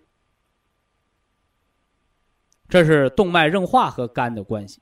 [2.69, 4.81] 这是动脉硬化和肝的关系。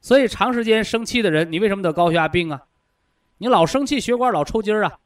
[0.00, 2.66] 所以，长时间生气的人，你为什么得高血压病啊？
[3.38, 4.98] 你老生气，血管老抽筋儿啊。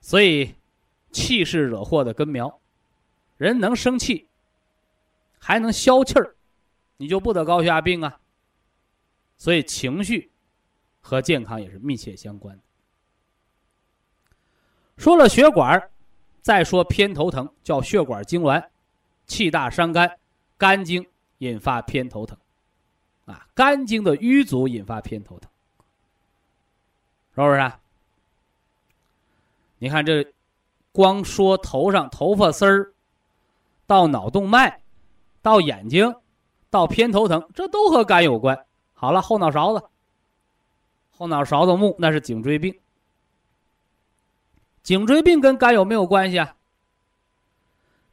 [0.00, 0.54] 所以，
[1.10, 2.60] 气是惹祸的根苗。
[3.36, 4.28] 人能生气。
[5.38, 6.34] 还能消气儿，
[6.96, 8.20] 你就不得高血压病啊。
[9.36, 10.32] 所以情绪
[11.06, 12.62] 和健康也是密切相关的。
[14.96, 15.90] 说了血管，
[16.42, 18.60] 再说偏头疼，叫血管痉挛，
[19.28, 20.18] 气大伤肝，
[20.58, 21.06] 肝经
[21.38, 22.36] 引发偏头疼，
[23.26, 25.48] 啊，肝经的瘀阻引发偏头疼，
[27.36, 27.60] 是不是？
[27.60, 27.78] 啊
[29.78, 30.26] 你看这，
[30.90, 32.92] 光说头上头发丝儿，
[33.86, 34.80] 到脑动脉。
[35.42, 36.12] 到眼睛，
[36.70, 38.66] 到偏头疼，这都和肝有关。
[38.94, 39.84] 好了，后脑勺子，
[41.16, 42.78] 后脑勺子木那是颈椎病。
[44.82, 46.54] 颈椎病跟肝有没有关系啊？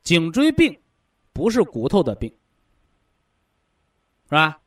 [0.02, 0.80] 颈椎病
[1.32, 2.34] 不是骨头的病，
[4.26, 4.60] 是吧？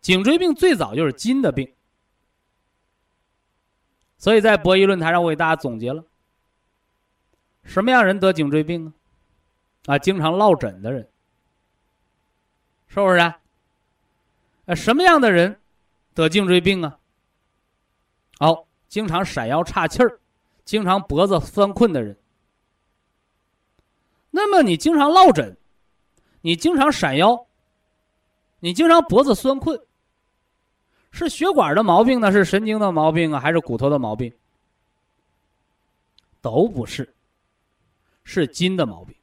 [0.00, 1.72] 颈椎病最早就是筋的病。
[4.18, 6.04] 所以在博弈论坛上，我给大家总结了，
[7.64, 8.86] 什么样人得颈椎病
[9.86, 9.94] 啊？
[9.94, 11.08] 啊，经常落枕的人。
[12.88, 13.40] 是不是啊？
[14.66, 15.60] 呃，什么样的人
[16.14, 16.98] 得颈椎病啊？
[18.42, 20.18] 哦，经常闪腰岔气儿，
[20.64, 22.18] 经常脖子酸困的人。
[24.32, 25.56] 那么你经常落枕，
[26.40, 27.46] 你经常闪腰，
[28.58, 29.80] 你经常脖子酸困，
[31.12, 32.32] 是血管的毛病呢？
[32.32, 33.38] 是神经的毛病啊？
[33.38, 34.34] 还是骨头的毛病？
[36.40, 37.14] 都不是，
[38.24, 39.14] 是筋的毛病，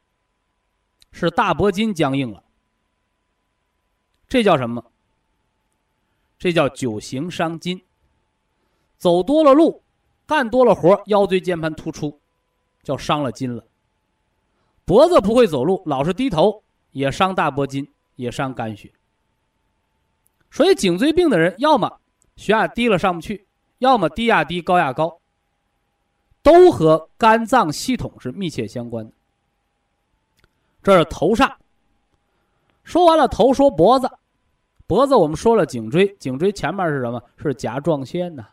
[1.12, 2.42] 是大脖筋僵硬了。
[4.30, 4.82] 这叫什么？
[6.38, 7.82] 这叫久行伤筋。
[9.00, 9.82] 走多了路，
[10.28, 12.20] 干多了活，腰椎间盘突出，
[12.84, 13.64] 叫伤了筋了。
[14.86, 18.92] 脖子不会走路，老是低头，也伤大脖筋，也伤肝血。
[20.52, 22.00] 所以颈椎病的人，要么
[22.36, 25.20] 血压低了上不去，要么低压低高压高，
[26.44, 29.14] 都和肝脏系统是密切相关的。
[30.84, 31.58] 这是头上。
[32.84, 34.10] 说完了头，说脖子，
[34.88, 37.22] 脖子我们说了颈椎，颈椎前面是什么？
[37.38, 38.48] 是甲状腺呐。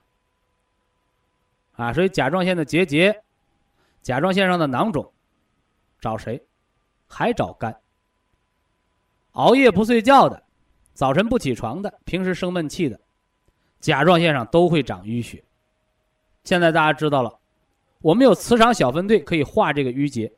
[1.77, 3.23] 啊所以甲状腺的结节，
[4.03, 5.13] 甲状腺上的囊肿，
[6.01, 6.43] 找谁？
[7.07, 7.79] 还找肝。
[9.33, 10.43] 熬夜不睡觉的，
[10.95, 12.99] 早晨不起床的，平时生闷气的，
[13.81, 15.45] 甲状腺上都会长淤血。
[16.45, 17.39] 现在大家知道了，
[18.01, 20.33] 我们有磁场小分队可以化这个淤结。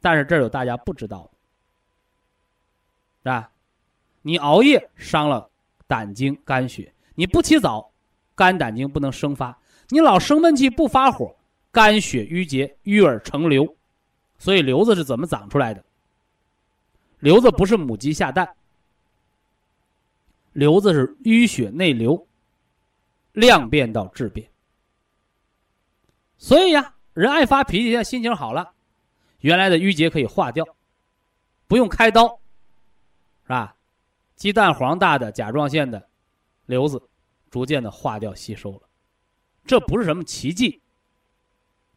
[0.00, 1.30] 但是这儿有大家不知道
[3.22, 3.50] 的，啊，
[4.22, 5.48] 你熬夜伤了
[5.86, 7.90] 胆经肝血，你不起早，
[8.34, 9.56] 肝胆经不能生发，
[9.88, 11.36] 你老生闷气不发火，
[11.70, 13.76] 肝血淤结淤而成瘤，
[14.38, 15.84] 所以瘤子是怎么长出来的？
[17.20, 18.56] 瘤子不是母鸡下蛋，
[20.52, 22.26] 瘤子是淤血内流，
[23.32, 24.48] 量变到质变。
[26.36, 28.72] 所以呀，人爱发脾气，现在心情好了。
[29.40, 30.64] 原来的淤结可以化掉，
[31.66, 32.40] 不用开刀，
[33.44, 33.76] 是吧？
[34.34, 36.08] 鸡蛋黄大的甲状腺的
[36.66, 37.00] 瘤子，
[37.50, 38.80] 逐渐的化掉吸收了，
[39.64, 40.80] 这不是什么奇迹，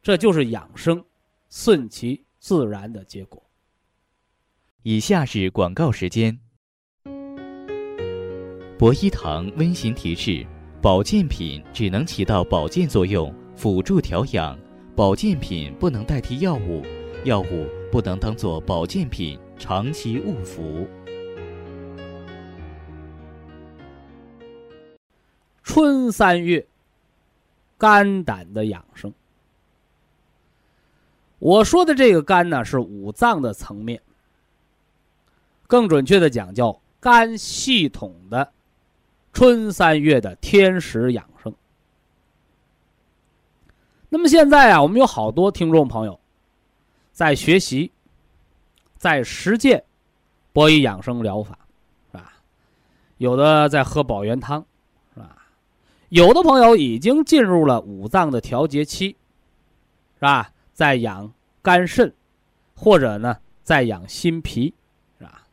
[0.02, 1.04] 这就是养生，
[1.50, 3.44] 顺其自然的结果。
[4.84, 6.40] 以下是广告时间。
[8.78, 10.46] 博一堂温馨提示：
[10.82, 14.58] 保健品只能起到保健作用，辅助调养，
[14.96, 16.84] 保健品不能代替药物。
[17.24, 20.88] 药物不能当做保健品长期误服。
[25.64, 26.68] 春三月，
[27.86, 29.14] 肝胆的养生。
[31.38, 34.02] 我说的这个肝呢，是五脏的层面，
[35.68, 38.52] 更准确的讲叫肝系统的
[39.32, 41.54] 春三月的天时养生。
[44.10, 46.20] 那么现在啊，我们有好多听众朋友。
[47.12, 47.92] 在学习，
[48.98, 49.84] 在实践，
[50.52, 51.60] 博医养生疗法，
[52.12, 52.34] 是吧？
[53.20, 54.66] 有的在喝保元汤，
[56.10, 59.16] 有的朋友已经进入了五脏的调节期，
[60.16, 60.52] 是吧？
[60.74, 62.14] 在养肝肾，
[62.76, 64.74] 或者呢，在养心脾，
[65.18, 65.48] 是吧？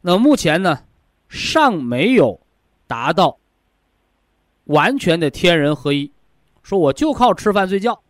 [0.00, 0.80] 那目前呢，
[1.28, 2.40] 尚没有
[2.86, 3.38] 达到
[4.64, 6.12] 完全的天人合一，
[6.62, 8.02] 说我就靠吃饭睡觉，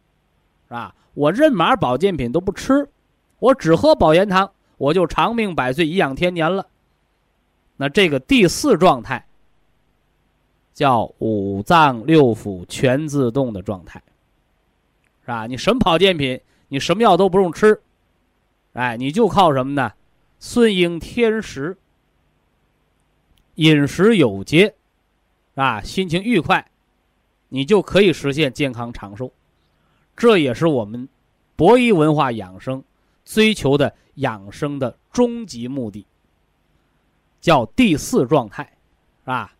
[0.67, 0.95] 是吧？
[1.15, 2.89] 我任码保健品都不吃，
[3.39, 6.67] 我只喝保元汤，我就长命百岁、颐养天年了。
[7.77, 9.28] 那这个第四状态
[10.79, 14.01] 叫五脏六腑全自动的状态，
[15.23, 15.45] 是吧？
[15.49, 17.83] 你什么保健品，你什么药都不用吃，
[18.75, 19.93] 哎，你就靠什么呢？
[20.39, 21.77] 顺应天时，
[23.57, 24.77] 饮食有节，
[25.57, 26.71] 啊，心情愉快，
[27.49, 29.33] 你就可以实现健康长寿。
[30.17, 31.09] 这也是我们
[31.57, 32.85] 博医文化养生
[33.25, 36.07] 追求的养生的终极目的，
[37.41, 38.63] 叫第四状态，
[39.25, 39.53] 是吧？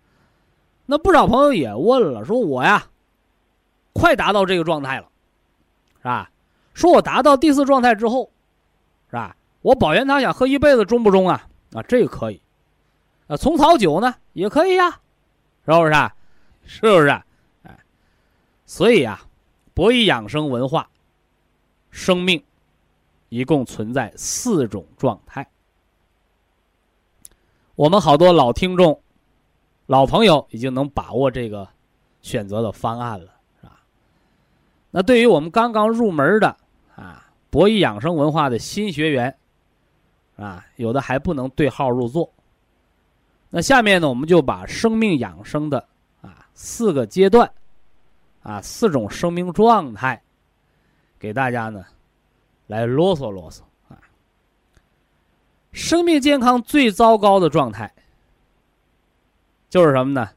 [0.91, 2.87] 那不少朋友也问了，说我呀，
[3.93, 5.09] 快达到这个状态了，
[5.99, 6.31] 是吧？
[6.73, 8.31] 说我达到第四状态之后，
[9.11, 9.37] 是吧？
[9.61, 11.47] 我保元汤想喝一辈子，中不中啊？
[11.75, 12.41] 啊，这个可以，
[13.27, 14.99] 啊，虫草酒呢也可以呀，
[15.67, 15.93] 是不是？
[16.65, 17.09] 是不是？
[17.65, 17.79] 哎，
[18.65, 19.23] 所以啊。
[19.75, 20.91] 博弈养生文化，
[21.93, 22.43] 生命
[23.29, 25.49] 一共存在四种状态。
[27.77, 29.01] 我们好多老听众、
[29.89, 31.67] 老朋友已经能把握这个
[32.21, 33.81] 选择的方案了，是吧？
[34.91, 36.57] 那对于我们刚刚入门的
[36.95, 39.35] 啊，博弈养生文化的新学员
[40.37, 42.31] 啊，有的还不能对号入座。
[43.49, 45.79] 那下面呢，我们就把生命养生的
[46.21, 47.51] 啊四个阶段。
[48.41, 50.23] 啊，四种生命状态，
[51.19, 51.85] 给大家呢
[52.67, 53.99] 来啰嗦啰嗦啊。
[55.73, 57.93] 生命健康最糟糕的状态
[59.69, 60.31] 就是什么呢？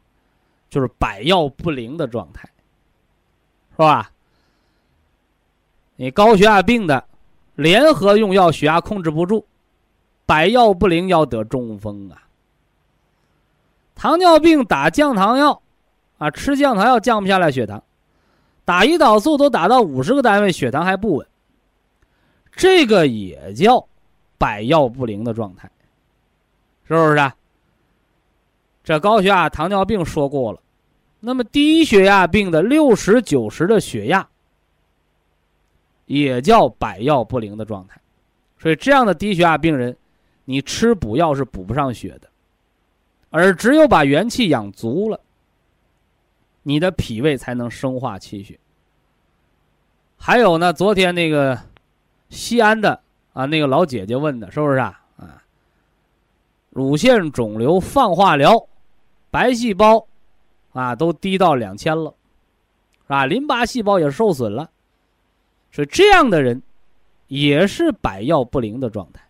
[0.70, 2.50] 就是百药不灵的状态，
[3.72, 4.12] 是吧？
[5.98, 7.04] 你高血压病的，
[7.56, 9.46] 联合用药，血压控制不住，
[10.26, 12.24] 百药不灵，要得中风啊。
[13.96, 15.62] 糖尿病打降糖药，
[16.18, 17.84] 啊，吃降糖药降不下来血糖。
[18.64, 21.28] 打胰岛素都打到五十个单位，血糖还不稳，
[22.56, 23.86] 这个也叫
[24.38, 25.70] 百药不灵的状态，
[26.88, 27.32] 是不是？
[28.92, 30.60] 这高血压、糖尿病说过了，
[31.22, 34.28] 那么低血压病的六十九十的血压，
[36.08, 38.02] 也叫百药不灵的状态，
[38.60, 39.96] 所以这样的低血压病人，
[40.44, 42.28] 你吃补药是补不上血的，
[43.30, 45.20] 而只有把元气养足了。
[46.64, 48.60] 你的脾胃才能生化气血。
[50.18, 51.58] 还有呢，昨天那个
[52.30, 53.02] 西安的
[53.34, 55.02] 啊，那个老姐姐问的，是不是啊？
[55.18, 55.42] 啊，
[56.70, 58.68] 乳腺肿瘤放化疗，
[59.32, 60.06] 白细胞
[60.74, 62.14] 啊都低到两千了，
[63.08, 64.70] 啊，淋巴细胞也受损了，
[65.72, 66.62] 所以这样的人
[67.28, 69.26] 也是百药不灵的状态，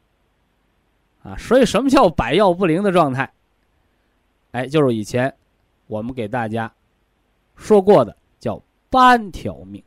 [1.24, 3.32] 啊，所以什么叫百药不灵的状态？
[4.52, 5.34] 哎，就是以前
[5.88, 6.70] 我们给大家
[7.56, 9.82] 说过的，叫半条命。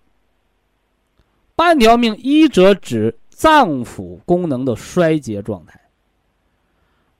[1.56, 5.80] 半条命，一则指脏腑功能的衰竭状态，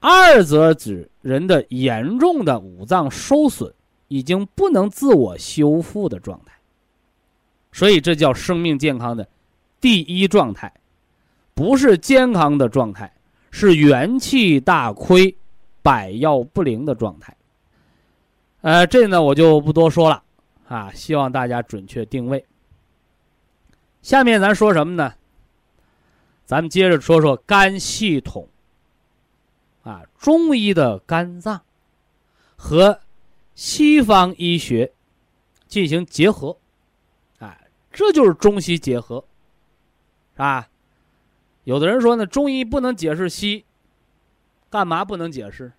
[0.01, 3.73] 二则指人的严重的五脏受损，
[4.09, 6.53] 已经不能自我修复的状态。
[7.73, 9.27] 所以这叫生命健康的
[9.81, 10.71] 第一状态，
[11.55, 13.11] 不是健康的状态，
[13.51, 15.35] 是元气大亏、
[15.83, 17.35] 百药不灵的状态。
[18.61, 20.23] 呃，这呢我就不多说了
[20.69, 22.45] 啊，希望大家准确定位。
[24.03, 25.15] 下面咱说什么呢？
[26.45, 28.47] 咱们接着说说肝系统，
[29.85, 31.63] 啊，中医的肝脏
[32.57, 33.01] 和
[33.55, 34.93] 西方医学
[35.69, 36.57] 进行结合，
[37.39, 37.59] 啊，
[37.93, 39.25] 这就是中西结合，
[40.33, 40.69] 是吧？
[41.65, 43.65] 有的人说呢，中医不能解释西，
[44.71, 45.73] 干嘛不能解释？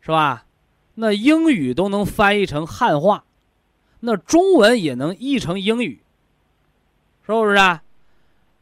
[0.00, 0.46] 是吧？
[0.94, 3.24] 那英语都能翻译成汉话，
[4.00, 6.02] 那中文也能译成英语。
[7.26, 7.82] 是不是啊？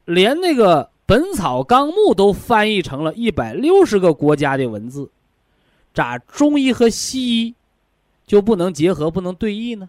[0.05, 5.11] 连那个《本草纲目》都翻译成了一百六十个国家的文字，
[5.93, 7.55] 咋中医和西医
[8.25, 9.89] 就不能结合、不能对译呢？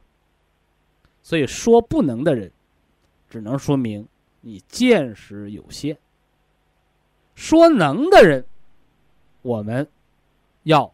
[1.22, 2.52] 所以说不能的人，
[3.30, 4.06] 只能说明
[4.42, 5.96] 你见识有限；
[7.36, 8.44] 说能的人，
[9.42, 9.88] 我们
[10.64, 10.92] 要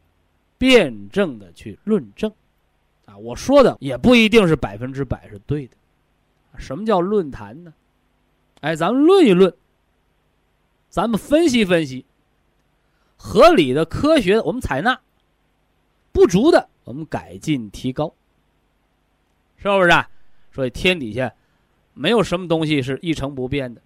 [0.57, 2.31] 辩证的去论证。
[3.05, 5.75] 啊，我说的也不一定是百分之百是对的。
[6.57, 7.73] 什么叫论坛呢？
[8.61, 9.51] 哎，咱们论一论，
[10.89, 12.05] 咱们分析分析，
[13.15, 14.99] 合理的、科学的我们采纳，
[16.11, 18.13] 不足的我们改进提高，
[19.57, 20.09] 是不是啊？
[20.51, 21.33] 所以天底下
[21.93, 23.81] 没有什么东西是一成不变的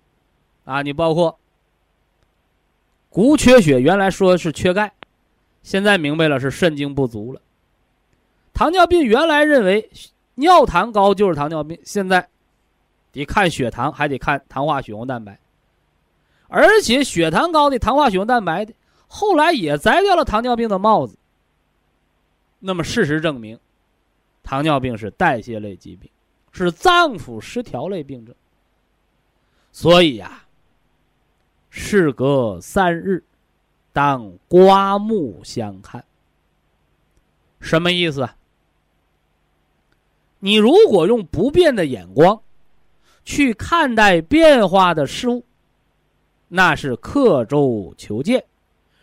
[0.66, 0.82] 啊！
[0.82, 1.38] 你包括
[3.10, 4.94] 骨缺血，原来说是缺钙，
[5.62, 7.42] 现在明白了是肾精不足了；
[8.54, 9.90] 糖尿病原来认为
[10.36, 12.28] 尿糖高就是糖尿病，现在。
[13.12, 15.38] 得看血糖，还得看糖化血红蛋白，
[16.54, 18.76] 而且血糖高的、糖化血红蛋白的，
[19.08, 21.18] 后来也摘掉了糖尿病的帽子。
[22.60, 23.60] 那么事实证明，
[24.44, 26.12] 糖尿病是代谢类疾病，
[26.52, 28.36] 是脏腑失调类病症。
[29.72, 30.44] 所以呀，
[31.72, 33.24] 事隔三日，
[33.92, 36.06] 当刮目相看。
[37.60, 38.30] 什么意思？
[40.38, 42.40] 你如果用不变的眼光。
[43.26, 45.46] 去看待变化的事物，
[46.56, 48.46] 那是刻舟求剑，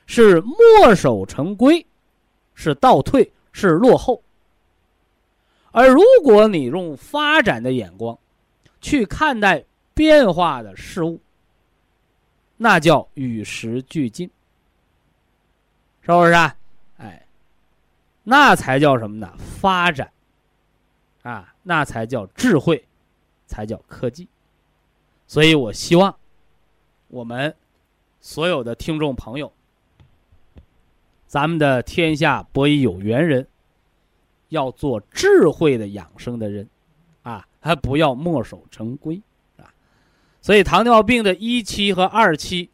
[0.06, 1.84] 是墨守成规，
[2.54, 4.22] 是倒退，是落后。
[5.72, 8.16] 而如果你用发展的眼光
[8.80, 11.20] 去看待变化的事物，
[12.56, 14.30] 那叫与时俱进，
[16.02, 16.32] 是不是？
[16.32, 16.56] 啊？
[16.98, 17.26] 哎，
[18.22, 19.34] 那才叫什么呢？
[19.38, 20.12] 发展
[21.22, 22.86] 啊，那才叫智慧。
[23.46, 24.28] 才叫科技，
[25.26, 26.16] 所以我希望
[27.10, 27.54] 我们
[28.20, 29.52] 所有的听众朋友，
[31.26, 33.46] 咱们的天下博弈有缘人，
[34.48, 36.68] 要做智慧的养生的人，
[37.22, 39.20] 啊，还不要墨守成规
[39.56, 39.74] 啊。
[40.40, 42.70] 所以糖尿病的一期和二期，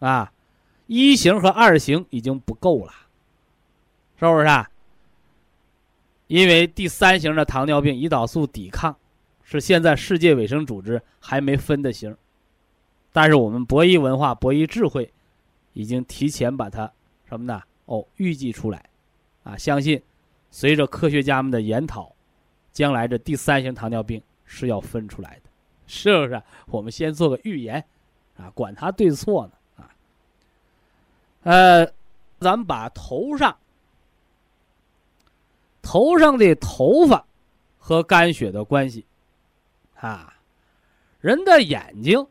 [0.00, 0.32] 啊，
[0.86, 2.92] 一型和二型已经不够了，
[4.20, 4.46] 是不是？
[4.46, 4.68] 啊？
[6.26, 8.94] 因为第三型的糖尿病胰岛素抵抗。
[9.44, 12.16] 是现在世界卫生组织还没分的型，
[13.12, 15.12] 但是我们博弈文化、博弈智慧，
[15.74, 16.90] 已经提前把它
[17.28, 17.62] 什么呢？
[17.84, 18.88] 哦，预计出来，
[19.44, 20.02] 啊，相信
[20.50, 22.14] 随着科学家们的研讨，
[22.72, 25.50] 将来这第三型糖尿病是要分出来的，
[25.86, 26.42] 是不是？
[26.66, 27.84] 我们先做个预言，
[28.36, 29.90] 啊，管他对错呢，啊，
[31.42, 31.86] 呃，
[32.40, 33.54] 咱们把头上
[35.82, 37.26] 头上的头发
[37.76, 39.04] 和肝血的关系。
[40.00, 40.34] 啊，
[41.20, 42.26] 人的眼睛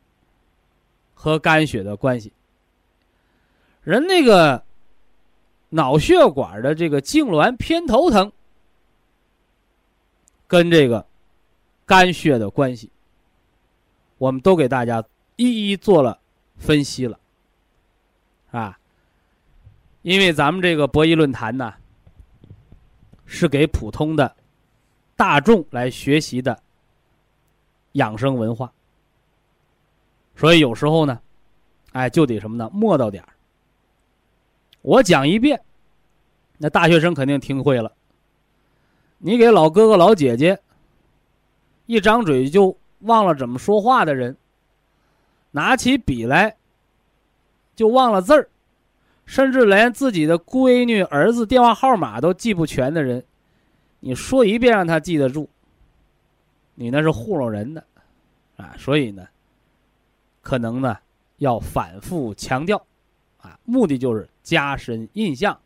[1.21, 2.33] 和肝血的关系，
[3.83, 4.63] 人那个
[5.69, 8.31] 脑血管的这个痉挛、偏头疼，
[10.47, 11.05] 跟这个
[11.85, 12.89] 肝血的关系，
[14.17, 15.03] 我们都给大家
[15.35, 16.19] 一一做了
[16.57, 17.19] 分析了，
[18.49, 18.79] 啊，
[20.01, 21.75] 因为咱们这个博弈论坛呢，
[23.27, 24.35] 是给普通的
[25.15, 26.59] 大众来学习的。
[27.93, 28.73] 养生文化，
[30.41, 31.21] 所以有时候呢，
[31.91, 32.67] 哎，就得什么呢？
[32.73, 33.29] 磨到点儿。
[34.81, 35.61] 我讲一遍，
[36.57, 37.93] 那大学生肯定听会了。
[39.19, 40.59] 你给老哥哥、老姐姐，
[41.85, 44.35] 一张嘴就忘了怎么说话的人，
[45.51, 46.57] 拿起笔来
[47.75, 48.49] 就忘了字儿，
[49.27, 53.23] 甚至连自己的闺女、儿子电话号码都记不全的人，
[53.99, 55.47] 你说一遍让他记得住，
[56.73, 57.85] 你那是糊弄人的，
[58.57, 59.27] 啊，所以呢，
[60.41, 60.97] 可能呢
[61.37, 62.85] 要反复强调，
[63.39, 65.59] 啊，目的就是加深印象，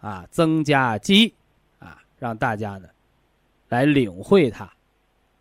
[0.00, 1.34] 啊，增加记忆，
[1.78, 2.88] 啊，让大家呢
[3.68, 4.72] 来领会它，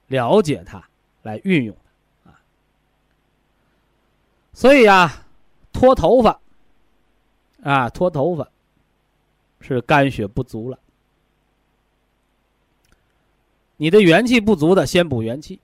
[0.08, 0.84] 了解它，
[1.24, 1.76] 来运用
[2.24, 2.40] 它，啊，
[4.54, 5.26] 所以啊，
[5.72, 6.40] 脱头发。
[7.64, 8.50] 啊，脱头发
[9.60, 10.80] 是肝血不足了。
[13.78, 15.60] 你的元气不足的，先补元气；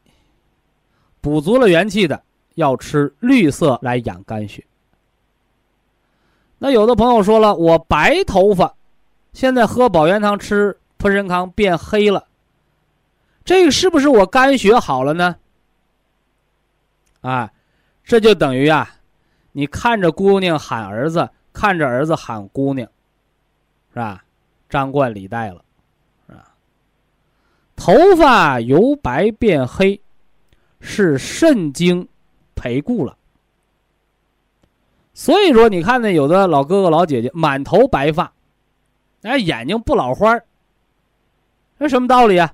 [1.22, 2.24] 补足了元气的，
[2.58, 4.64] 要吃绿色来养肝血。
[6.58, 8.76] 那有的朋友说了，我白头发，
[9.32, 12.28] 现在喝保元汤、吃普参康变黑了，
[13.46, 15.36] 这个是不是我肝血好了呢？
[17.22, 17.52] 啊，
[18.04, 18.90] 这就等于啊，
[19.52, 21.30] 你看着姑娘喊儿子。
[21.54, 22.88] 看着儿子喊姑娘，
[23.92, 24.24] 是吧？
[24.70, 25.66] 张冠李戴了，
[26.28, 26.54] 是吧？
[27.76, 30.00] 头发由白变黑，
[30.80, 32.08] 是肾精
[32.58, 33.18] 培固了。
[35.14, 38.34] 所以说，你看那有的老哥哥老姐姐满头白发，
[39.22, 40.38] 哎，眼睛不老花
[41.78, 42.54] 那什么道理啊？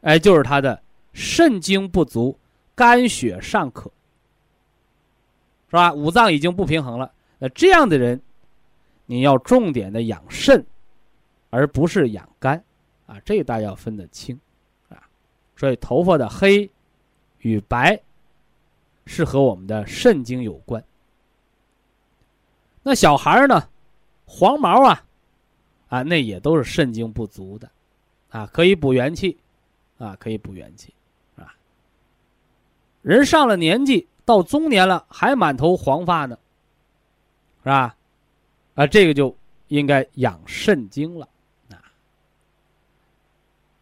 [0.00, 0.80] 哎，就是他的
[1.12, 2.38] 肾精不足，
[2.74, 3.90] 肝血尚可，
[5.68, 5.92] 是吧？
[5.92, 7.12] 五脏已经不平衡了。
[7.38, 8.20] 那这样的人，
[9.06, 10.64] 你要重点的养肾，
[11.50, 12.62] 而不是养肝，
[13.06, 14.38] 啊，这大家要分得清，
[14.88, 14.98] 啊，
[15.56, 16.68] 所以头发的黑
[17.38, 18.00] 与白
[19.06, 20.84] 是和我们的肾经有关。
[22.82, 23.68] 那小孩呢，
[24.26, 25.04] 黄毛啊，
[25.88, 27.70] 啊，那也都是肾精不足的，
[28.28, 29.38] 啊，可以补元气，
[29.98, 30.92] 啊，可以补元气，
[31.36, 31.54] 啊，
[33.02, 36.38] 人上了年纪，到中年了，还满头黄发呢。
[37.62, 37.96] 是吧？
[38.76, 39.36] 啊，这个就
[39.66, 41.28] 应该养肾经了
[41.70, 41.82] 啊。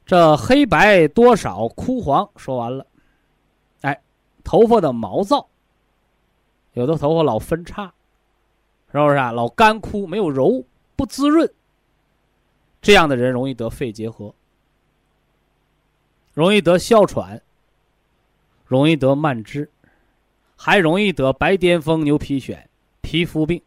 [0.06, 2.86] 这黑白多少枯黄说完了，
[4.44, 5.48] 头发的毛躁，
[6.74, 7.86] 有的头发老分叉，
[8.92, 9.32] 是不是啊？
[9.32, 10.64] 老干枯，没有柔，
[10.94, 11.52] 不滋润。
[12.80, 14.34] 这样的人容易得肺结核，
[16.34, 17.40] 容易得哮喘，
[18.66, 19.70] 容易得慢支，
[20.54, 22.58] 还容易得白癜风、牛皮癣、
[23.00, 23.60] 皮肤病。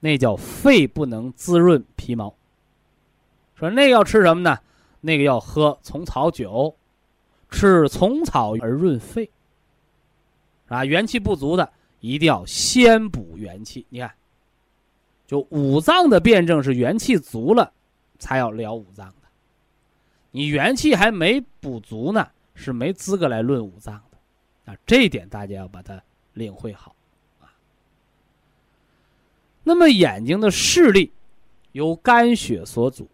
[0.00, 2.34] 那叫肺不能滋润皮毛。
[3.54, 4.58] 说那个要吃什么呢？
[5.00, 6.76] 那个要喝虫草酒，
[7.48, 9.30] 吃虫草而润肺。
[10.74, 13.86] 啊，元气不足的一定要先补元气。
[13.88, 14.12] 你看，
[15.26, 17.72] 就五脏的辩证是元气足了，
[18.18, 19.28] 才要疗五脏的。
[20.32, 24.72] 你元气还没补足呢，是没资格来论五脏的。
[24.72, 26.02] 啊，这一点大家要把它
[26.32, 26.96] 领会好
[27.40, 27.52] 啊。
[29.62, 31.12] 那么眼睛的视力
[31.70, 33.08] 由肝血所主，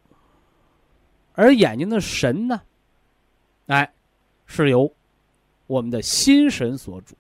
[1.35, 2.63] 而眼睛的神呢，
[3.67, 3.93] 哎，
[4.47, 4.91] 是由
[5.67, 7.15] 我们的心神所主，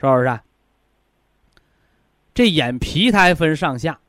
[0.00, 0.40] 是不是？
[2.32, 4.00] 这眼皮它还分上下，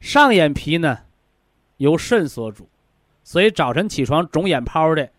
[0.00, 1.00] 上眼皮呢
[1.76, 2.68] 由肾所主，
[3.22, 5.10] 所以早晨起床肿眼泡的，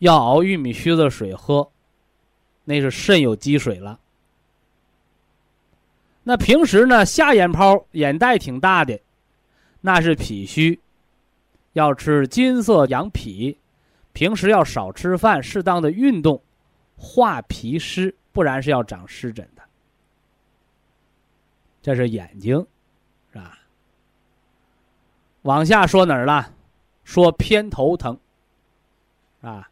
[0.00, 1.70] 要熬玉米须子水喝，
[2.64, 3.98] 那是肾有积水了。
[6.24, 9.00] 那平时呢，下眼泡、眼袋挺大的，
[9.80, 10.78] 那是脾虚，
[11.72, 13.58] 要吃金色养脾。
[14.12, 16.42] 平时要少吃饭，适当的运动，
[16.96, 19.62] 化脾湿，不然是要长湿疹的。
[21.82, 22.66] 这是眼睛，
[23.32, 23.58] 是吧？
[25.42, 26.52] 往下说哪儿了？
[27.04, 28.16] 说偏头疼，
[29.40, 29.68] 啊，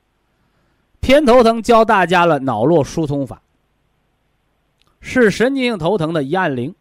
[1.01, 3.41] 偏头疼教大家了脑络疏通法。
[5.01, 6.75] 是神经性头疼的一按铃。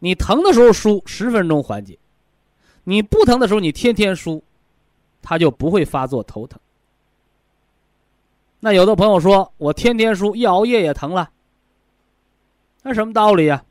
[0.00, 1.98] 你疼的时候输十分钟缓解，
[2.82, 4.42] 你不疼的时候你天天输，
[5.22, 6.60] 它就不会发作头疼。
[8.64, 11.30] 那有的朋友说我天天输，一熬夜也疼了，
[12.82, 13.62] 那什么道理呀？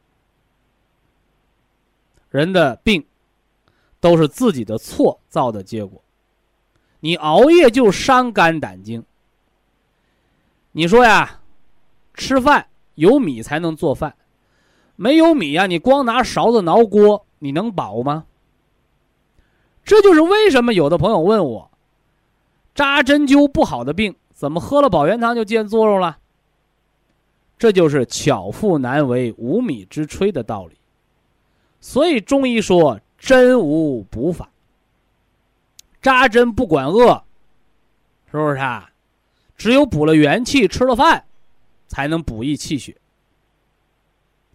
[2.30, 3.04] 人的病
[4.00, 6.00] 都是自己的错造的结果，
[7.00, 9.04] 你熬夜就伤肝胆经。
[10.74, 11.39] 你说呀？
[12.14, 14.16] 吃饭有米才能做饭，
[14.96, 18.26] 没有米呀，你光拿勺子挠锅，你能饱吗？
[19.84, 21.72] 这就是为什么有的朋友问我，
[22.76, 26.18] 扎针灸不好的病，怎么喝了保元汤就见作用了？
[27.58, 30.76] 这就是巧妇难为无米之炊的道理。
[31.80, 34.50] 所以中医说针无补法，
[36.02, 37.24] 扎针不管饿，
[38.30, 38.89] 是不是啊？
[39.56, 41.24] 只有补了元气，吃了饭。
[41.88, 42.94] 才能补益气血。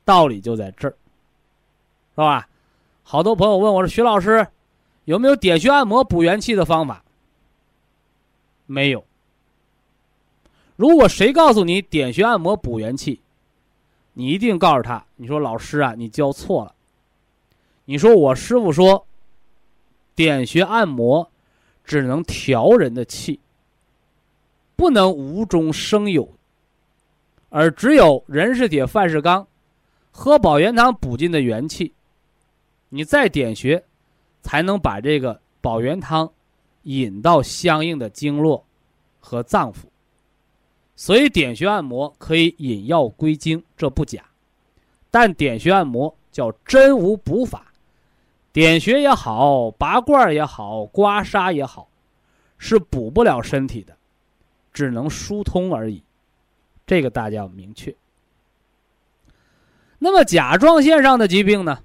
[0.05, 0.91] 道理就在这儿，
[2.11, 2.47] 是吧？
[3.03, 4.47] 好多朋友问我说：“徐老师，
[5.07, 7.03] 有没有点穴按摩补元气的方法？”
[8.67, 9.03] 没有。
[10.79, 13.21] 如果谁告诉你点穴按摩补元气，
[14.13, 16.73] 你一定告诉他：“你说老师啊，你教错了。
[17.85, 19.05] 你说我师傅说，
[20.15, 21.29] 点穴按摩
[21.83, 23.41] 只能调人的气，
[24.77, 26.33] 不能无中生有，
[27.49, 29.45] 而只有人是铁，饭是钢。”
[30.13, 31.93] 喝保元汤补进的元气，
[32.89, 33.85] 你再点穴，
[34.43, 36.33] 才能把这个保元汤
[36.85, 38.65] 引到相应的经络
[39.19, 39.79] 和脏腑。
[40.99, 44.25] 所以点穴按摩可以引药归经，这不假。
[45.13, 47.73] 但点穴按摩叫真无补法，
[48.53, 51.89] 点穴也好，拔罐也好，刮痧也好，
[52.59, 53.97] 是补不了身体的，
[54.73, 56.03] 只能疏通而已。
[56.85, 57.95] 这个大家要明确。
[60.01, 61.79] 那么甲状腺上的疾病呢？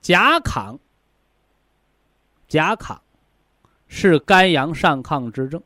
[0.00, 0.78] 甲亢，
[2.46, 2.96] 甲亢
[3.88, 5.60] 是肝阳上亢之症。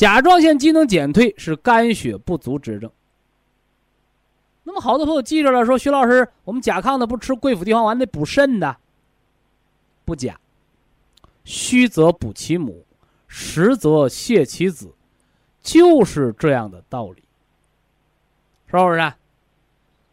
[0.00, 2.90] 甲状腺机能减退是肝血不足之症。
[4.62, 8.78] 那么好多朋友记着了，说徐老师，我们甲亢的不吃桂附地黄丸得补肾的，
[10.06, 10.40] 不假。
[11.44, 12.86] 虚则补其母，
[13.28, 14.90] 实则泻其子，
[15.60, 17.22] 就是这样的道理，
[18.68, 19.12] 是不是？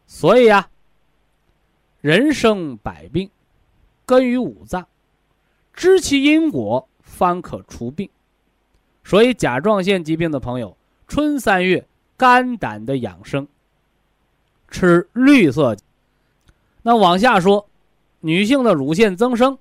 [0.06, 0.68] 所以呀，
[2.02, 3.30] 人生百病，
[4.04, 4.86] 根于五脏，
[5.72, 8.06] 知其因果，方可除病。
[9.08, 13.48] 所以甲状腺疾病的朋友，春三月肝胆的养生，
[14.68, 15.74] 吃绿色。
[16.82, 17.66] 那往下说，
[18.20, 19.56] 女性的乳腺增生，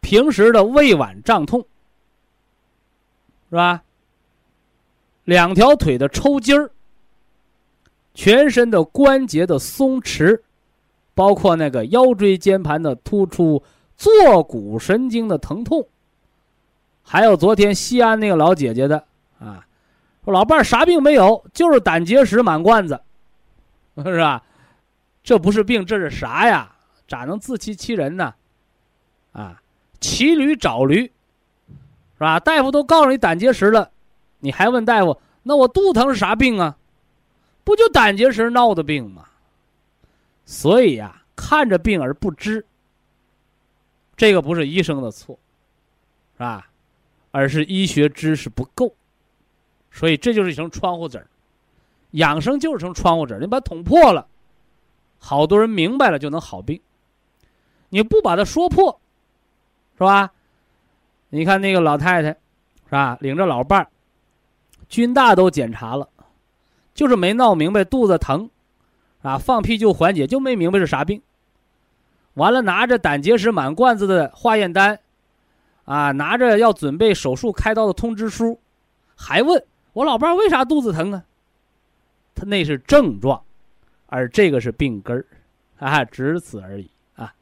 [0.00, 1.66] 平时的胃脘胀痛，
[3.50, 3.82] 是吧？
[5.24, 6.70] 两条腿的抽筋儿。
[8.14, 10.40] 全身的关节的松弛，
[11.12, 13.60] 包括那个腰椎间盘的突出、
[13.96, 15.84] 坐骨神经的疼痛，
[17.08, 19.02] 还有昨天西安那个老姐姐的
[19.38, 19.66] 啊，
[20.24, 23.00] 说老伴儿啥病没有，就是胆结石满贯子，
[24.04, 24.44] 是吧？
[25.22, 26.70] 这不是病，这是啥呀？
[27.08, 28.34] 咋能自欺欺人呢？
[29.32, 29.62] 啊，
[30.00, 32.38] 骑驴找驴，是吧？
[32.38, 33.90] 大夫都告诉你胆结石了，
[34.40, 36.76] 你还问大夫，那我肚疼是啥病啊？
[37.64, 39.24] 不就胆结石闹的病吗？
[40.44, 42.66] 所以呀，看着病而不知，
[44.14, 45.38] 这个不是医生的错，
[46.34, 46.67] 是吧？
[47.38, 48.92] 而是医学知识不够。
[49.92, 51.24] 所以这就是一层窗户纸
[52.10, 54.26] 养生就是层窗户纸你把捅破了，
[55.20, 56.80] 好多人明白了就能好病。
[57.90, 59.00] 你不把它说破，
[59.96, 60.32] 是吧？
[61.28, 63.16] 你看那个老太太，是吧？
[63.20, 63.88] 领着老伴儿，
[64.88, 66.08] 军大都检查了。
[66.92, 68.50] 就是没闹明白肚子疼，
[69.22, 71.22] 啊，放屁就缓解，就没明白是啥病。
[72.34, 74.98] 完了，拿着胆结石满罐子的化验单，
[75.88, 78.60] 啊，拿着要准备手术开刀的通知书，
[79.16, 79.64] 还问
[79.94, 81.24] 我老伴儿为啥肚子疼啊？
[82.34, 83.42] 他那是症状，
[84.04, 85.24] 而这个是病根儿，
[85.78, 87.32] 啊，只此而已啊。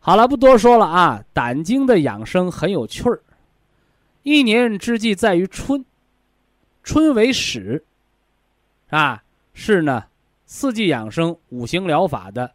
[0.00, 1.24] 好了，不多说了啊。
[1.32, 3.22] 胆经的养生很有趣儿，
[4.22, 5.82] 一年之计在于春，
[6.82, 7.82] 春为始。
[8.90, 10.04] 啊，是呢，
[10.44, 12.52] 四季养生、五行疗法的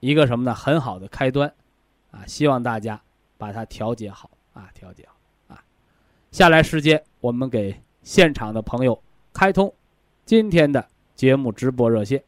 [0.00, 0.54] 一个什么呢？
[0.54, 1.50] 很好的开端，
[2.10, 3.00] 啊，希望大家
[3.42, 5.16] 把它调节好啊，调节好
[5.52, 5.64] 啊。
[6.30, 9.74] 下来时间，我们给现场的朋友开通
[10.24, 12.22] 今天的节目直播热线。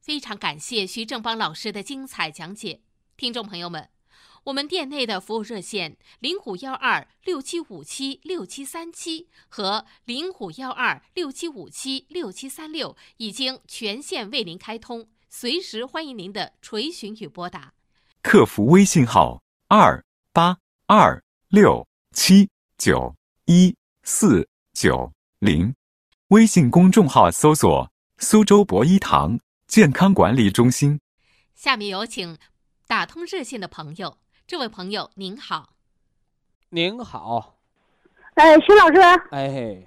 [0.00, 2.80] 非常感谢徐正邦老师的精彩讲解，
[3.18, 3.90] 听众朋友们。
[4.44, 17.74] 我们店内的服务热线零五幺二六七五七六七三七和零五幺二六七五七六七三六已经全线为您开通，随时欢迎您的垂询与拨打。
[18.22, 20.02] 客服微信号二
[20.36, 23.14] 八二六七九
[23.46, 25.74] 一四九零，
[26.28, 31.00] 微信公众号搜索“苏州博一堂健康管理中心”。
[31.56, 32.36] 下面有请
[32.86, 34.18] 打通热线的朋友。
[34.46, 35.70] 这位朋友您好，
[36.68, 37.56] 您好，
[38.34, 39.82] 哎，徐老师，哎，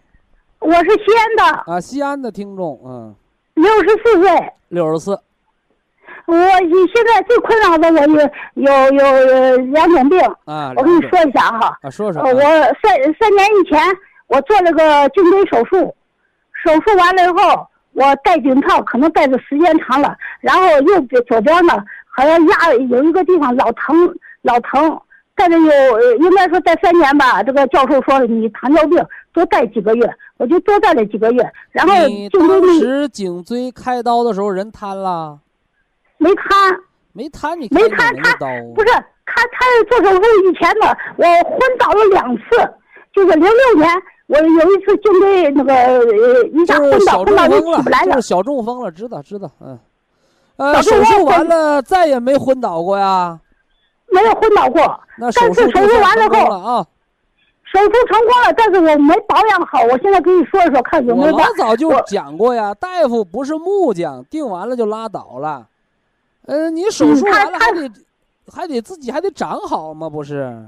[0.61, 3.15] 我是西安的啊，西安的听众，嗯，
[3.53, 5.21] 六十四岁，六十四，
[6.29, 6.49] 我
[6.93, 8.07] 现在最困扰的我
[8.55, 13.79] 有有有两种病啊，我跟你说一下哈，啊，说说，我三三年以前
[14.27, 15.95] 我做了个颈椎手术，
[16.63, 21.73] 手术完了以后我戴颈套，可能戴的时间长了，然后右边左边呢
[22.07, 23.95] 好像压有一个地方老疼。
[24.41, 24.97] 老疼，
[25.35, 27.43] 戴着有应该说戴三年吧。
[27.43, 28.97] 这个教授说你糖尿病
[29.33, 35.37] 多戴几个月，我就多戴了几个月，然后你颈椎时颈椎开刀的时候人瘫了，
[36.19, 36.79] 没瘫，
[37.13, 38.35] 没瘫你没瘫，他？
[38.75, 38.87] 不是
[39.25, 42.43] 他他做手术以前呢，我昏倒了两次，
[43.11, 43.89] 就是零六年
[44.27, 49.79] 我有一次颈椎那个呃一下昏倒昏倒就风了，起不来了就是，小中风了，知道知道，嗯。
[50.57, 53.39] 呃，手术完了再也没昏倒过呀？
[54.11, 54.99] 没有昏倒过。
[55.17, 56.85] 那手但是手术完了后啊！
[57.71, 65.65] 手术成功了，但是我没保养好，我现在给你说一说，看有没我有我老早就讲过呀，大夫不是木匠，定完了就拉倒了。
[66.45, 67.91] 呃，你手嗯术完了还得
[68.51, 70.09] 还得自己还得长好吗？
[70.09, 70.65] 不是？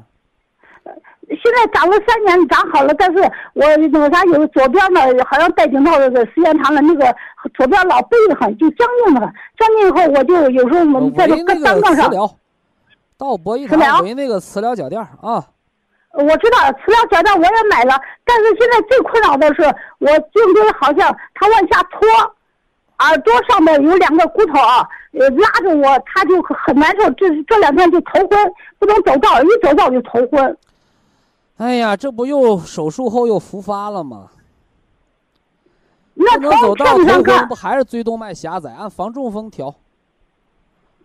[1.27, 3.19] 现在长了三年，长好了，但是
[3.53, 7.15] 我那个啥有左边呢，好像戴颈套的时间长了，那个
[7.53, 9.21] 左边老背得很，就僵硬了。
[9.57, 12.11] 僵硬以后，我就有时候我们在这单杠上，
[13.17, 15.43] 到博医磁疗堂围那个磁疗脚垫啊。
[16.13, 19.63] 我知道磁疗脚垫我也买了，但是现在最困扰的是
[19.99, 22.35] 我颈椎好像它往下拖，
[23.01, 27.09] 耳朵上面有两个骨头啊，呃拉着我，他就很难受。
[27.11, 30.57] 这这两天就头昏，不能走道，一走道就头昏。
[31.57, 34.27] 哎呀，这不又手术后又复发了吗？
[36.13, 38.71] 那不能走道头昏，不，还是椎动脉狭窄？
[38.71, 39.73] 按防中风调，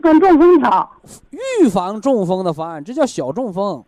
[0.00, 0.90] 跟中风调。
[1.30, 3.84] 预防中风的方案，这叫小中风。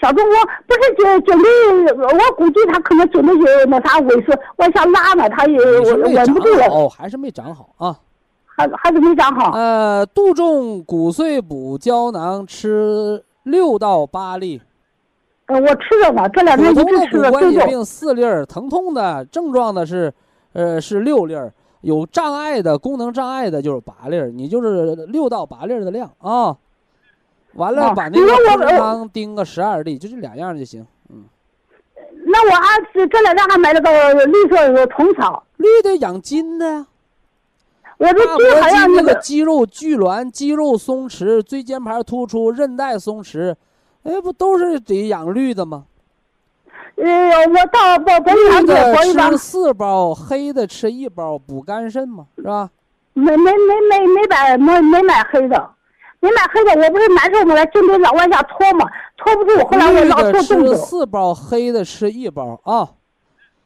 [0.00, 0.34] 小中风
[0.66, 7.96] 不是颈颈椎，我估计他可能颈椎有那啥萎缩，往下拉呢，他也稳不住了，哦，还是没长好啊？
[8.56, 9.50] 还还是没长好。
[9.52, 14.60] 呃，杜仲骨碎补胶囊吃六到八粒，
[15.46, 17.30] 呃，我吃着呢，这两天一直吃着。
[17.30, 20.12] 关节病四粒儿，疼痛的症状的是，
[20.52, 26.56] 呃，是六粒儿，有障碍的功能障碍的就是八粒儿，你就是六到八粒儿的量啊。
[27.54, 30.86] 完了，啊把那个你说我葡萄糖叮个十二粒，就这两样就行。
[31.10, 31.24] 嗯，
[32.26, 36.86] 那我还是这两天还买了个绿色的虫草，绿的养筋的呀，
[37.98, 43.54] 我这大筋好脖筋那像那个，个肌肉聚挛、肌肉松弛、椎间盘突出、韧带松弛，
[44.02, 45.84] 哎，不都是得养绿的吗？
[46.96, 52.70] 呃，我到博博医绿堂去，吃四包，黑的吃一包，补肝肾嘛，是吧？
[53.14, 55.70] 没没没没没买没没买黑的，
[56.24, 57.54] 没买黑的，我不是难受吗？
[57.54, 62.88] 来颈椎老往下拖嘛，拖不住，后来我老做动吃作，四包，黑的吃一包啊。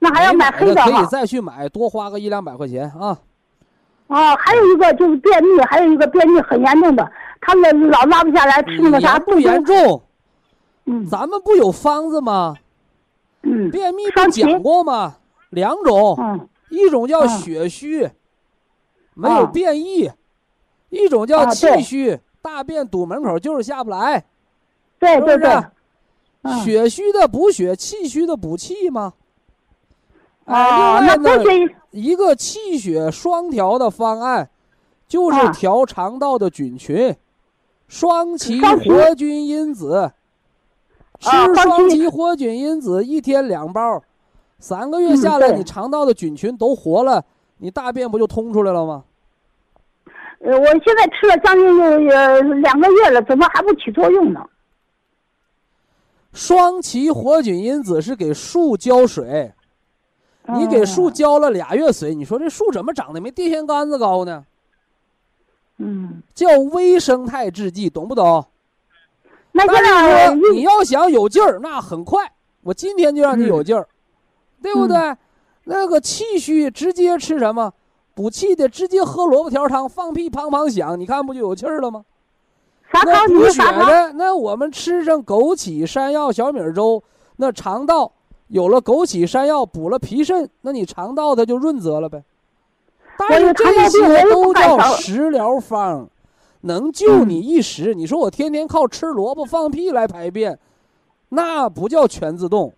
[0.00, 3.16] 那还要买黑的可以再去买，多花个一两百块钱啊。
[4.08, 9.64] 哦，还有一个就是便秘，还有一个便秘很严重的，他们老拉不下来，吃那个啥不严？
[9.64, 10.02] 重？
[10.86, 12.56] 嗯咱们不有方子吗？
[13.42, 15.16] 嗯便秘不讲过吗？
[15.50, 18.08] 两种，嗯一种叫嗯血虚，
[19.14, 20.10] 没有啊便意；
[20.90, 22.18] 一种叫气虚，
[22.48, 24.24] 大便堵门口就是下不来。
[24.98, 25.50] 对对对
[26.64, 29.12] 血虚的补血，气虚的补气嘛。
[30.46, 34.48] 哦，哎，那另外呢，补血一个气血双调的方案，
[35.06, 37.14] 就是啊调肠道的菌群，
[37.86, 40.10] 双歧活菌因子。
[41.20, 44.02] 吃啊双歧活菌因子一天两包，
[44.58, 47.22] 三个月嗯下来，你肠道的菌群都活了，
[47.58, 49.04] 你大便不就通出来了吗？
[50.40, 54.40] 呃，我现在吃了将近有呃两个月了，怎么还不起作用呢？
[56.32, 59.52] 双歧活菌因子是给树浇水，
[60.46, 64.44] 你给树嗯浇了俩月水，你说这树怎么长得没电线杆子高呢？
[65.78, 68.46] 嗯，叫微生态制剂，懂不懂？
[69.50, 72.30] 那现但是在说你要想有劲儿，那很快，
[72.62, 73.88] 我今天就让你有劲儿，
[74.62, 75.16] 对不对？
[75.64, 77.72] 那个气虚直接吃什么？
[78.18, 82.04] 补气的直接喝萝卜条汤，放屁砰砰响，你看不就有气儿了吗？
[82.92, 83.28] 那？
[83.28, 83.62] 补血？
[83.62, 87.00] 的，那我们吃上枸杞、山药、小米粥，
[87.36, 88.10] 那肠道
[88.48, 92.24] 有了枸杞、山药，补了脾肾，那你肠道它就润泽了呗。
[93.16, 96.08] 但是这些都叫食疗方，
[96.62, 97.94] 能救嗯你一时。
[97.94, 100.58] 你说我天天靠吃萝卜放屁来排便，
[101.28, 102.72] 那不叫全自动。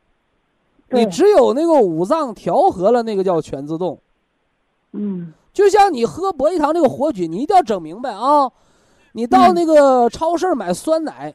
[0.90, 3.98] 你只有那个五脏调和了，那个叫全自动。
[4.92, 8.50] 嗯就像你喝博益堂这个活菌，你一定要整明白啊！
[9.12, 11.34] 你到嗯那个超市买酸奶，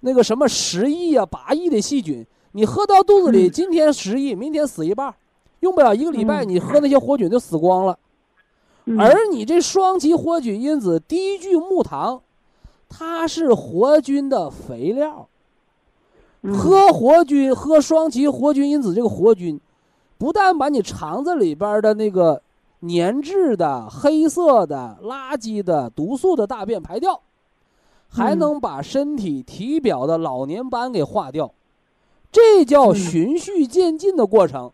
[0.00, 5.14] 那个什么十亿啊、八亿的细菌，你喝到肚子里，嗯今天十亿，明天死一半儿，
[5.60, 7.98] 用不了一个礼拜，嗯你喝那些活菌就死光了。
[8.84, 12.22] 嗯，而你这双歧活菌因子低聚木糖，
[12.88, 15.28] 它是活菌的肥料。
[16.42, 19.60] 嗯喝活菌，喝双歧活菌因子这个活菌，
[20.18, 22.42] 不但把你肠子里边的那个
[22.88, 27.20] 粘滞的、黑色的、垃圾的、毒素的大便排掉，
[28.08, 31.52] 还嗯能把身体体表的老年斑给化掉，
[32.30, 34.72] 这叫嗯循序渐进的过程。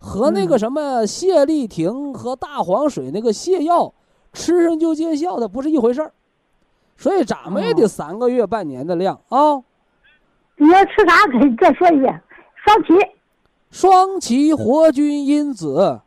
[0.00, 3.92] 和那个什么泻立停和大黄水那个泻药，
[4.32, 6.12] 吃上就见效的不是一回事儿。
[6.96, 9.56] 所以咱们也得三个月、半年的量啊。
[10.56, 11.26] 你要吃啥？
[11.32, 12.22] 给再说一遍。
[12.64, 12.92] 双歧，
[13.70, 16.00] 双歧活菌因子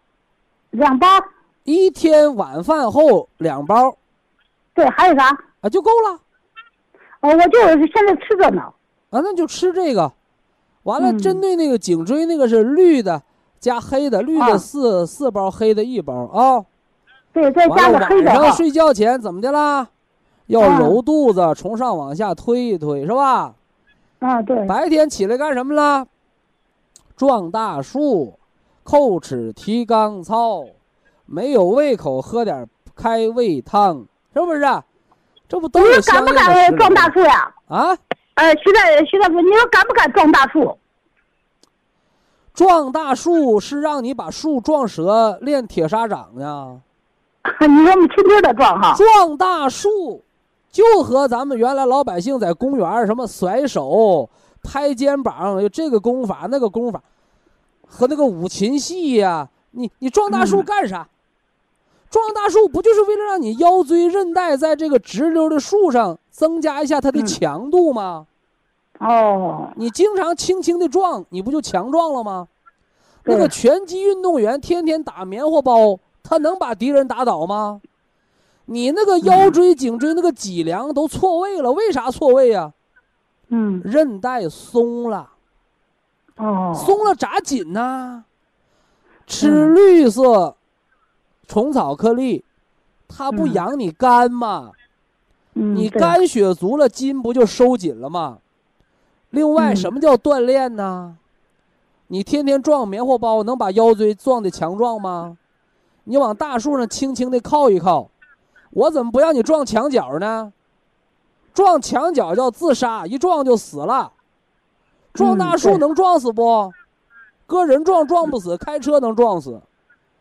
[0.72, 1.08] 两包。
[1.64, 3.96] 一天晚饭后两包。
[4.74, 5.28] 对，还有啥？
[5.62, 6.20] 啊，就够了。
[7.20, 8.62] 哦，我就是现在吃着呢。
[9.12, 10.12] 啊，那就吃这个。
[10.84, 13.22] 完了，针对那个颈椎那个是绿的
[13.60, 16.66] 加黑的，绿的四四包，黑的一包啊。
[17.32, 18.32] 对，再加个黑的。
[18.32, 19.88] 晚上睡觉前怎么的啦？
[20.48, 23.54] 要揉肚子，从上往下推一推，是吧？
[24.20, 24.66] 啊，对。
[24.66, 26.08] 白天起来干什么了？
[27.16, 28.34] 撞大树，
[28.86, 30.66] 叩齿提肛操，
[31.26, 34.62] 没有胃口喝点开胃汤，是不是？
[35.48, 37.54] 这不都是敢不敢撞大树呀？
[37.68, 37.98] 啊？
[38.36, 40.78] 呃，徐大徐大夫，你说敢不敢撞大树？
[42.54, 46.82] 撞大树是让你把树撞折练铁砂掌呢？
[47.68, 48.96] 你说我们轻轻的撞哈？
[48.96, 50.24] 撞大树。
[50.72, 54.30] 就和咱们原来老百姓在公园什么甩手、
[54.64, 57.04] 拍肩膀，有这个功法那个功法，
[57.94, 61.08] 和那个五禽戏呀，你你撞大树干啥？
[62.10, 68.28] 撞大树不就是为了让你腰椎韧带在这个直溜的树上增加一下它的强度吗？
[69.00, 72.48] 哦，你经常轻轻的撞，你不就强壮了吗？
[73.26, 77.82] 那个拳击运动员天天打棉花包，他能把敌人打倒吗？
[78.66, 82.74] 你那个腰椎、颈椎那个脊梁都错位了，为啥错位呀？
[83.50, 85.31] 嗯，韧带松了。
[86.42, 88.26] 哦，松了咋紧呢？
[89.28, 90.56] 吃绿色
[91.48, 92.44] 虫草颗粒，
[93.08, 94.72] 它不养你肝吗？
[95.54, 98.40] 你肝血足了，筋不就收紧了吗？
[99.30, 101.18] 另外，什么叫锻炼呢？
[102.08, 105.38] 你天天撞棉花包，能把腰椎撞的强壮吗？
[106.06, 108.10] 你往大树上轻轻的靠一靠。
[108.72, 110.52] 我怎么不让你撞墙角呢？
[111.54, 114.12] 撞墙角叫自杀，一撞就死了。
[115.14, 116.72] 撞大树能撞死不？
[117.46, 119.62] 搁人撞撞不死，开车能撞死。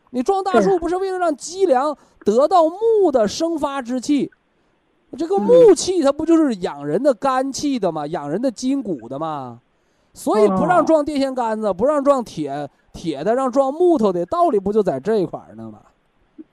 [0.09, 4.31] 你撞大树不是为了让脊梁得到木的生发之气？
[5.17, 8.05] 这个木气它不就是养人的肝气的吗？
[8.07, 9.59] 养人的筋骨的吗？
[10.13, 15.79] 所以不让撞电线杆子，不让撞铁铁的，让撞木头的道理不就在这一块呢吗？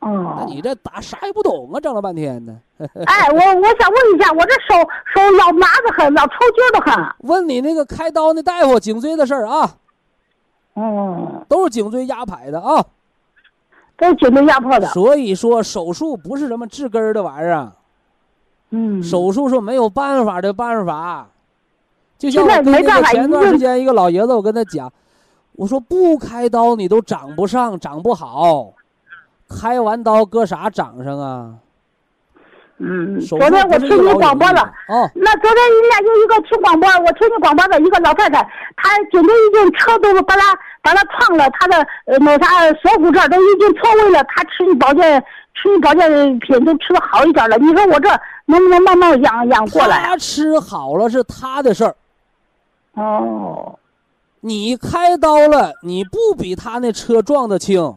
[0.00, 2.56] 哦，那你这打啥也不懂啊，整了半天呢。
[2.78, 4.78] 哎，我我想问一下，我这手
[5.12, 7.14] 手老麻的很，老抽筋的很。
[7.28, 9.74] 问你那个开刀那大夫颈椎的事儿啊。
[10.74, 11.44] 哦。
[11.48, 12.84] 都是颈椎压迫的啊。
[13.96, 14.86] 都是颈椎压迫的。
[14.88, 17.72] 所以说手术不是什么治根儿的玩意儿。
[18.70, 19.02] 嗯。
[19.02, 21.26] 手术是没有办法的办法。
[22.16, 24.92] 就像我跟那个前段时间一个老爷子，我跟他讲，
[25.52, 28.72] 我说不开刀你都长不上，长不好。
[29.48, 31.54] 开完刀搁啥掌上啊？
[32.80, 34.62] 嗯，昨天我听你广播了。
[34.88, 35.10] 哦。
[35.14, 38.40] 那昨天你俩有一个听广播，我听你广播的一个老太太，
[38.76, 41.76] 她颈椎已经车都是把她把她撞了，她的
[42.06, 44.22] 呃那啥锁骨这儿都已经错位了。
[44.24, 45.20] 她吃你保健
[45.54, 47.58] 吃你保健品都吃的好一点了。
[47.58, 48.08] 你说我这
[48.44, 49.98] 能不能慢慢养养过来？
[49.98, 51.96] 她吃好了是她的事儿。
[52.94, 53.76] 哦。
[54.40, 57.92] 你开刀了，你不比她那车撞的轻。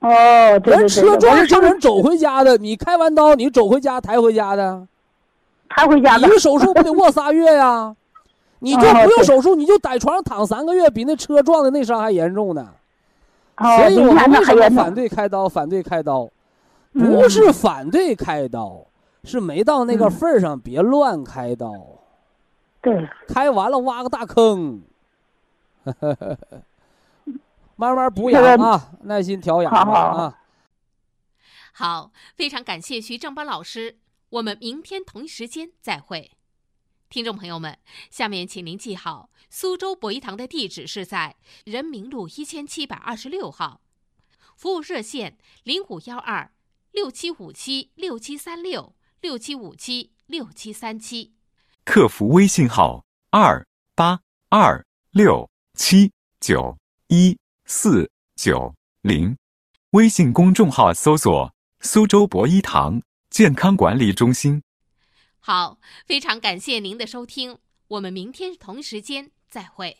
[0.00, 4.86] 哦，人车撞是叫人走回家的，你开完刀你走回家抬回家的，
[5.68, 6.18] 抬回家。
[6.18, 7.94] 一个手术不得卧仨月呀？
[8.60, 12.68] 你就不用手术，你就在床上躺三个月，比那车撞的那伤还严重呢。
[13.56, 15.48] 所以我们为什么反对开刀？
[15.48, 16.28] 反对开刀，
[16.92, 18.84] 不是反对开刀，
[19.24, 21.72] 是没到那个份儿上，别乱开刀。
[22.80, 24.80] 对，开完了挖个大坑。
[27.80, 30.36] 慢慢补养啊，耐心调养啊。
[31.72, 34.00] 好，非常感谢徐正邦老师，
[34.30, 36.32] 我们明天同一时间再会。
[37.08, 37.78] 听众朋友们，
[38.10, 43.80] 下面请您记好，苏州博一堂的地址是在人民路一千七百二十六号，
[44.56, 46.50] 服务热线零五幺二
[46.90, 51.32] 六七五七六七三六六七五七六七三七，
[51.84, 53.64] 客服微信号二
[53.94, 54.18] 八
[54.48, 56.10] 二六七
[56.40, 56.76] 九
[57.06, 57.38] 一。
[57.70, 59.36] 四九零，
[59.90, 61.52] 微信公众号搜索
[61.84, 64.62] “苏州博一堂健康管理中心”。
[65.38, 67.58] 好，非常感谢您的收听，
[67.88, 69.98] 我们明天同时间再会。